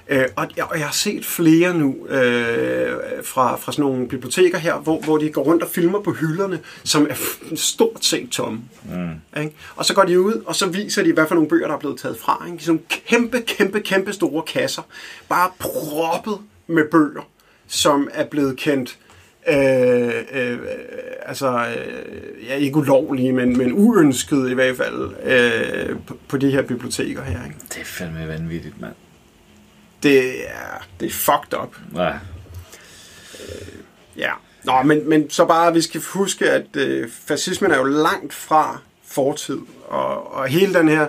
Øh, 0.10 0.26
og, 0.36 0.48
jeg, 0.58 0.66
og 0.66 0.78
jeg 0.78 0.86
har 0.86 0.94
set 0.94 1.26
flere 1.26 1.74
nu 1.74 2.08
øh, 2.08 2.96
fra, 3.24 3.56
fra 3.56 3.72
sådan 3.72 3.86
nogle 3.86 4.08
biblioteker 4.08 4.58
her, 4.58 4.76
hvor, 4.76 5.00
hvor 5.00 5.18
de 5.18 5.30
går 5.30 5.44
rundt 5.44 5.64
og 5.64 5.70
filmer 5.70 6.02
på 6.02 6.12
hylderne, 6.12 6.60
som 6.84 7.08
er 7.10 7.16
stort 7.56 8.06
set 8.06 8.30
tomme. 8.30 8.60
Mm. 8.86 9.42
Ikke? 9.42 9.56
Og 9.76 9.86
så 9.86 9.94
går 9.94 10.04
de 10.04 10.22
ud, 10.22 10.44
og 10.46 10.56
så 10.56 10.68
viser 10.68 11.04
de, 11.04 11.14
hvad 11.14 11.28
for 11.28 11.36
nogle 11.36 11.50
bøger, 11.50 11.68
der 11.68 11.76
er 11.76 11.80
blevet 11.80 12.00
taget 12.00 12.18
fra. 12.20 12.46
Ikke? 12.52 12.64
Sådan 12.64 12.82
kæmpe, 13.08 13.42
kæmpe, 13.42 13.80
kæmpe 13.80 14.14
store 14.14 14.44
kasser, 14.44 14.82
bare 15.30 15.50
proppet 15.60 16.38
med 16.68 16.84
bøger, 16.92 17.30
som 17.68 18.10
er 18.14 18.26
blevet 18.26 18.58
kendt 18.58 18.98
øh, 19.48 20.24
øh, 20.34 20.60
altså, 21.22 21.68
øh, 21.68 22.46
ja, 22.48 22.56
ikke 22.56 22.78
ulovlige, 22.78 23.34
men, 23.34 23.58
men 23.58 23.74
uønskede 23.74 24.52
i 24.52 24.54
hvert 24.54 24.78
fald 24.78 25.14
øh, 25.24 25.96
på, 26.08 26.18
på 26.28 26.38
de 26.38 26.52
her 26.52 26.62
biblioteker 26.62 27.24
her. 27.24 27.46
Ikke? 27.46 27.58
Det 27.70 27.82
er 27.82 27.86
fandme 27.86 28.28
vanvittigt, 28.28 28.82
mand. 28.82 28.94
Det 30.04 30.50
er, 30.50 30.88
det 31.00 31.06
er 31.06 31.12
fucked 31.12 31.60
up. 31.64 31.76
Ja. 31.96 32.14
Ja. 34.18 34.32
Nå, 34.64 34.82
men, 34.86 35.10
men 35.10 35.30
så 35.30 35.46
bare, 35.46 35.74
vi 35.74 35.82
skal 35.82 36.02
huske, 36.02 36.50
at 36.50 36.76
øh, 36.76 37.10
fascismen 37.10 37.72
er 37.72 37.78
jo 37.78 37.84
langt 37.84 38.34
fra 38.34 38.82
fortid, 39.06 39.60
og, 39.88 40.34
og 40.34 40.48
hele 40.48 40.74
den 40.74 40.90
her, 40.90 41.08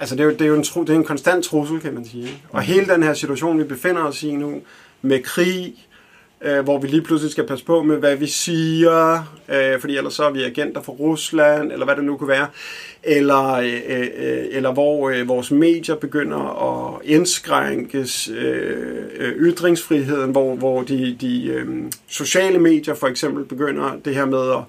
altså 0.00 0.14
det 0.14 0.20
er 0.20 0.24
jo, 0.24 0.30
det 0.30 0.40
er 0.40 0.46
jo 0.46 0.54
en, 0.54 0.64
tru, 0.64 0.80
det 0.80 0.90
er 0.90 0.94
en 0.94 1.04
konstant 1.04 1.44
trussel, 1.44 1.80
kan 1.80 1.94
man 1.94 2.04
sige. 2.04 2.22
ikke? 2.22 2.42
Og 2.50 2.62
hele 2.62 2.86
den 2.86 3.02
her 3.02 3.14
situation, 3.14 3.58
vi 3.58 3.64
befinder 3.64 4.02
os 4.02 4.22
i 4.22 4.32
nu, 4.36 4.60
med 5.02 5.22
krig, 5.22 5.74
øh, 6.42 6.60
hvor 6.60 6.78
vi 6.78 6.88
lige 6.88 7.02
pludselig 7.02 7.32
skal 7.32 7.46
passe 7.46 7.64
på 7.64 7.82
med, 7.82 7.96
hvad 7.96 8.16
vi 8.16 8.26
siger, 8.26 9.24
øh, 9.48 9.80
fordi 9.80 9.96
ellers 9.96 10.14
så 10.14 10.24
er 10.24 10.30
vi 10.30 10.42
agenter 10.42 10.82
for 10.82 10.92
Rusland, 10.92 11.72
eller 11.72 11.84
hvad 11.84 11.96
det 11.96 12.04
nu 12.04 12.16
kunne 12.16 12.28
være, 12.28 12.46
eller, 13.02 13.52
øh, 13.52 13.80
øh, 13.88 14.44
eller 14.50 14.72
hvor 14.72 15.10
øh, 15.10 15.28
vores 15.28 15.50
medier 15.50 15.94
begynder 15.94 16.38
at 16.38 17.00
indskrænkes 17.04 18.28
øh, 18.28 19.04
øh, 19.16 19.32
ytringsfriheden, 19.36 20.30
hvor, 20.30 20.54
hvor 20.54 20.82
de, 20.82 21.16
de 21.20 21.46
øh, 21.46 21.66
sociale 22.08 22.58
medier 22.58 22.94
for 22.94 23.06
eksempel 23.06 23.44
begynder 23.44 23.96
det 24.04 24.14
her 24.14 24.24
med 24.24 24.50
at 24.50 24.62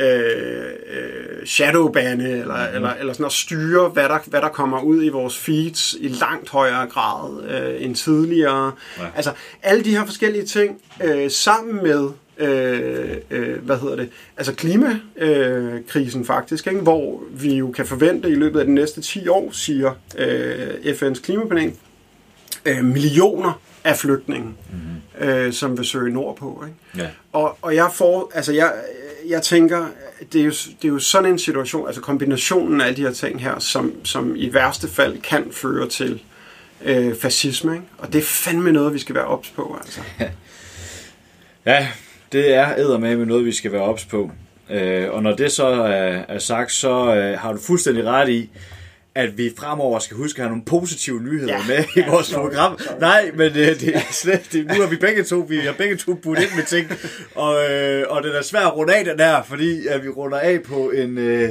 øh, 0.00 0.72
øh, 0.90 1.46
shadowbande, 1.46 2.30
eller, 2.30 2.70
mm. 2.70 2.74
eller, 2.74 2.94
eller 2.94 3.12
sådan 3.12 3.26
at 3.26 3.32
styre, 3.32 3.88
hvad 3.88 4.08
der, 4.08 4.18
hvad 4.26 4.40
der 4.40 4.48
kommer 4.48 4.80
ud 4.80 5.04
i 5.04 5.08
vores 5.08 5.38
feeds 5.38 5.96
i 6.00 6.08
langt 6.08 6.48
højere 6.48 6.86
grad 6.86 7.44
øh, 7.50 7.84
end 7.84 7.94
tidligere. 7.94 8.72
Ja. 8.98 9.04
Altså 9.16 9.32
alle 9.62 9.84
de 9.84 9.90
her 9.90 10.06
forskellige 10.06 10.44
ting, 10.44 10.80
øh, 11.04 11.30
sammen 11.30 11.82
med 11.82 12.08
øh, 12.38 13.16
øh, 13.30 13.64
hvad 13.64 13.78
hedder 13.78 13.96
det, 13.96 14.08
altså 14.36 14.54
klimakrisen 14.54 16.20
øh, 16.20 16.26
faktisk, 16.26 16.66
ikke? 16.66 16.80
hvor 16.80 17.22
vi 17.30 17.54
jo 17.54 17.70
kan 17.70 17.86
forvente 17.86 18.30
i 18.30 18.34
løbet 18.34 18.60
af 18.60 18.66
de 18.66 18.74
næste 18.74 19.00
10 19.00 19.28
år, 19.28 19.50
siger 19.52 19.92
øh, 20.18 20.68
FN's 20.84 21.22
klimapanel, 21.22 21.72
øh, 22.64 22.84
millioner 22.84 23.60
af 23.84 23.96
flygtninge, 23.96 24.46
mm-hmm. 24.48 25.28
øh, 25.28 25.52
som 25.52 25.78
vil 25.78 25.86
søge 25.86 26.12
nordpå. 26.12 26.64
Ikke? 26.66 27.04
Ja. 27.04 27.08
Og, 27.32 27.58
og 27.62 27.74
jeg 27.74 27.90
får, 27.92 28.32
altså 28.34 28.52
jeg, 28.52 28.72
jeg 29.28 29.42
tænker, 29.42 29.86
det 30.32 30.40
er, 30.40 30.44
jo, 30.44 30.50
det 30.50 30.84
er 30.84 30.88
jo 30.88 30.98
sådan 30.98 31.30
en 31.30 31.38
situation, 31.38 31.86
altså 31.86 32.02
kombinationen 32.02 32.80
af 32.80 32.86
alle 32.86 32.96
de 32.96 33.02
her 33.02 33.12
ting 33.12 33.42
her, 33.42 33.58
som, 33.58 34.04
som 34.04 34.36
i 34.36 34.54
værste 34.54 34.88
fald 34.88 35.20
kan 35.20 35.52
føre 35.52 35.88
til 35.88 36.22
øh, 36.84 37.16
fascisme, 37.16 37.72
ikke? 37.74 37.86
og 37.98 38.12
det 38.12 38.18
er 38.18 38.22
fandme 38.22 38.72
noget, 38.72 38.94
vi 38.94 38.98
skal 38.98 39.14
være 39.14 39.24
ops 39.24 39.50
på. 39.50 39.78
Altså. 39.80 40.00
ja, 41.66 41.88
det 42.32 42.54
er 42.54 42.98
med 42.98 43.26
noget, 43.26 43.44
vi 43.44 43.52
skal 43.52 43.72
være 43.72 43.82
ops 43.82 44.04
på. 44.04 44.30
Øh, 44.70 45.10
og 45.10 45.22
når 45.22 45.36
det 45.36 45.52
så 45.52 45.66
er, 45.66 46.22
er 46.28 46.38
sagt, 46.38 46.72
så 46.72 47.14
øh, 47.14 47.38
har 47.38 47.52
du 47.52 47.58
fuldstændig 47.58 48.04
ret 48.04 48.28
i, 48.28 48.50
at 49.14 49.38
vi 49.38 49.52
fremover 49.58 49.98
skal 49.98 50.16
huske 50.16 50.38
at 50.38 50.42
have 50.42 50.50
nogle 50.50 50.64
positive 50.64 51.20
nyheder 51.20 51.52
ja, 51.52 51.66
med 51.68 51.84
i 51.96 52.00
ja, 52.00 52.10
vores 52.10 52.26
sorry, 52.26 52.40
program. 52.42 52.78
Sorry. 52.78 53.00
Nej, 53.00 53.30
men 53.34 53.54
det, 53.54 53.80
det 53.80 53.96
er 53.96 54.00
slet, 54.10 54.48
det, 54.52 54.66
nu 54.66 54.74
har 54.74 54.86
vi 54.86 54.96
begge 54.96 55.24
to, 55.24 55.36
vi 55.48 55.58
har 55.58 55.72
begge 55.72 55.96
to 55.96 56.14
budt 56.14 56.38
ind 56.38 56.50
med 56.56 56.64
ting, 56.64 56.90
og, 57.34 57.70
øh, 57.70 58.04
og 58.08 58.22
det 58.22 58.36
er 58.36 58.42
svært 58.42 58.62
at 58.62 58.76
runde 58.76 58.94
af 58.94 59.04
den 59.04 59.20
her, 59.20 59.42
fordi 59.42 59.86
at 59.86 60.04
vi 60.04 60.08
runder 60.08 60.38
af 60.38 60.62
på 60.62 60.90
en... 60.90 61.18
Øh, 61.18 61.48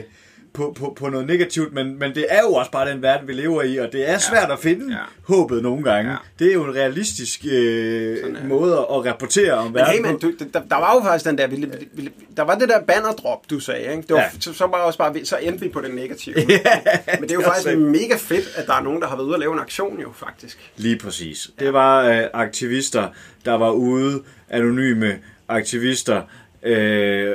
på, 0.54 0.76
på, 0.80 0.94
på 1.00 1.10
noget 1.10 1.28
negativt, 1.28 1.74
men, 1.74 2.00
men 2.00 2.16
det 2.16 2.26
er 2.30 2.42
jo 2.42 2.54
også 2.54 2.72
bare 2.72 2.92
den 2.92 3.02
verden, 3.02 3.28
vi 3.28 3.34
lever 3.34 3.62
i, 3.62 3.78
og 3.78 3.92
det 3.92 4.10
er 4.10 4.18
svært 4.18 4.48
ja. 4.48 4.54
at 4.54 4.60
finde 4.60 4.94
ja. 4.94 5.04
håbet 5.36 5.64
nogle 5.64 5.84
gange. 5.84 6.12
Ja. 6.12 6.18
Det 6.40 6.48
er 6.48 6.54
jo 6.54 6.64
en 6.64 6.76
realistisk 6.76 7.46
øh, 7.52 8.48
måde 8.48 8.74
at 8.74 9.06
rapportere 9.06 9.54
om 9.54 9.74
verden 9.74 10.02
Men 10.02 10.06
hey, 10.06 10.12
man, 10.12 10.20
du, 10.20 10.34
der, 10.54 10.62
der 10.70 10.76
var 10.76 10.96
jo 10.96 11.04
faktisk 11.04 11.26
den 11.26 11.38
der, 11.38 11.48
vi, 11.48 11.68
vi, 11.94 12.10
der 12.38 12.44
var 12.44 12.56
det 12.56 12.70
der 12.70 12.82
bannerdrop, 12.82 13.50
du 13.50 13.60
sagde, 13.60 13.82
ikke? 13.82 14.02
Det 14.02 14.14
var, 14.14 14.20
ja. 14.20 14.30
så, 14.40 14.54
så, 14.54 14.68
var 14.68 14.78
også 14.78 14.98
bare, 14.98 15.26
så 15.26 15.38
endte 15.38 15.64
vi 15.64 15.70
på 15.70 15.82
den 15.82 15.92
negative. 15.92 16.36
ja, 16.50 16.56
men 17.20 17.22
det 17.22 17.32
er 17.32 17.36
jo 17.36 17.42
faktisk 17.42 17.68
er 17.68 17.78
mega 17.78 18.16
fedt, 18.18 18.56
at 18.56 18.68
der 18.68 18.74
er 18.74 18.84
nogen, 18.84 19.02
der 19.02 19.08
har 19.08 19.16
været 19.16 19.26
ude 19.26 19.36
og 19.36 19.40
lave 19.40 19.54
en 19.54 19.60
aktion 19.60 20.02
jo, 20.02 20.12
faktisk. 20.16 20.72
Lige 20.78 20.98
præcis. 20.98 21.50
Ja. 21.60 21.66
Det 21.66 21.74
var 21.74 22.06
øh, 22.08 22.24
aktivister, 22.34 23.08
der 23.46 23.54
var 23.54 23.72
ude, 23.72 24.24
anonyme 24.50 25.20
aktivister, 25.48 26.22
øh, 26.64 27.34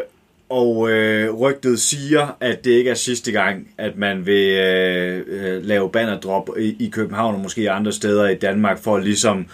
og 0.49 0.91
øh, 0.91 1.35
rygtet 1.35 1.81
siger, 1.81 2.37
at 2.41 2.65
det 2.65 2.71
ikke 2.71 2.91
er 2.91 2.95
sidste 2.95 3.33
gang, 3.33 3.69
at 3.79 3.97
man 3.97 4.27
vil 4.27 4.53
øh, 4.53 5.25
øh, 5.27 5.65
lave 5.65 5.91
bannerdrop 5.91 6.51
i, 6.59 6.77
i 6.85 6.89
København 6.89 7.35
og 7.35 7.41
måske 7.41 7.71
andre 7.71 7.93
steder 7.93 8.29
i 8.29 8.35
Danmark 8.35 8.79
for 8.79 8.99
ligesom 8.99 9.47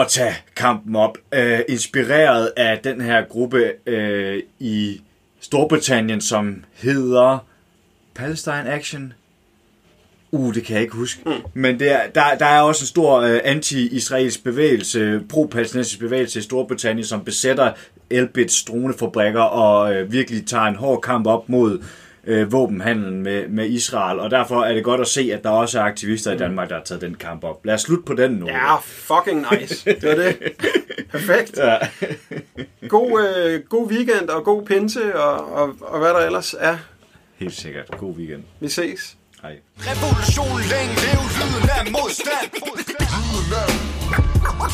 at 0.00 0.08
tage 0.08 0.34
kampen 0.56 0.96
op. 0.96 1.18
Øh, 1.34 1.60
inspireret 1.68 2.52
af 2.56 2.78
den 2.78 3.00
her 3.00 3.24
gruppe 3.24 3.72
øh, 3.86 4.42
i 4.58 5.00
Storbritannien, 5.40 6.20
som 6.20 6.64
hedder 6.72 7.38
Palestine 8.14 8.70
Action. 8.70 9.12
Uh, 10.30 10.54
det 10.54 10.64
kan 10.64 10.74
jeg 10.74 10.82
ikke 10.82 10.94
huske. 10.94 11.20
Mm. 11.26 11.32
Men 11.54 11.78
det 11.78 11.92
er, 11.92 12.00
der, 12.14 12.34
der 12.38 12.46
er 12.46 12.60
også 12.60 12.82
en 12.82 12.86
stor 12.86 13.20
øh, 13.20 13.40
anti-israelsk 13.44 14.44
bevægelse, 14.44 15.20
pro-palæstinensisk 15.28 15.98
bevægelse 15.98 16.38
i 16.38 16.42
Storbritannien, 16.42 17.04
som 17.04 17.24
besætter 17.24 17.72
Elbits 18.10 18.64
dronefabrikker 18.64 19.40
og 19.40 19.94
øh, 19.94 20.12
virkelig 20.12 20.46
tager 20.46 20.64
en 20.64 20.76
hård 20.76 21.00
kamp 21.00 21.26
op 21.26 21.48
mod 21.48 21.82
øh, 22.26 22.52
våbenhandlen 22.52 23.22
med, 23.22 23.48
med 23.48 23.66
Israel, 23.66 24.20
og 24.20 24.30
derfor 24.30 24.62
er 24.62 24.74
det 24.74 24.84
godt 24.84 25.00
at 25.00 25.06
se, 25.06 25.30
at 25.32 25.44
der 25.44 25.50
også 25.50 25.78
er 25.78 25.82
aktivister 25.82 26.32
i 26.32 26.38
Danmark, 26.38 26.68
der 26.68 26.74
har 26.74 26.82
taget 26.84 27.00
den 27.00 27.14
kamp 27.14 27.44
op. 27.44 27.66
Lad 27.66 27.74
os 27.74 27.80
slutte 27.80 28.04
på 28.04 28.14
den 28.14 28.30
nu. 28.30 28.46
Ja, 28.46 28.76
fucking 28.76 29.46
nice. 29.52 29.90
Det 30.00 30.08
var 30.08 30.14
det. 30.14 30.36
Perfekt. 31.12 31.58
Ja. 31.58 31.76
god, 32.88 33.34
øh, 33.36 33.60
god 33.68 33.90
weekend 33.90 34.28
og 34.28 34.44
god 34.44 34.66
pinse 34.66 35.16
og, 35.16 35.52
og, 35.52 35.76
og 35.80 35.98
hvad 35.98 36.08
der 36.08 36.26
ellers 36.26 36.54
er. 36.58 36.76
Helt 37.36 37.54
sikkert. 37.54 37.86
God 37.98 38.16
weekend. 38.16 38.42
Vi 38.60 38.68
ses. 38.68 39.16
Hej. 39.42 39.56
Revolution 39.78 40.60
længe 40.72 40.94
leve 41.04 41.24
lyden 41.38 41.70
af 41.78 41.84
modstand. 41.92 42.48
Lyden 43.14 43.52
af 43.62 44.03
Let 44.64 44.72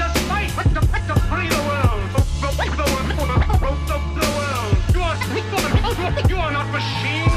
us 0.00 0.16
free 1.28 1.48
the 1.48 1.60
world. 1.68 2.00
The, 2.40 2.48
the, 2.56 2.86
world. 4.38 4.76
You 4.94 5.02
are, 5.02 5.16
you 6.28 6.36
are 6.36 6.50
not 6.50 6.66
machine. 6.72 7.29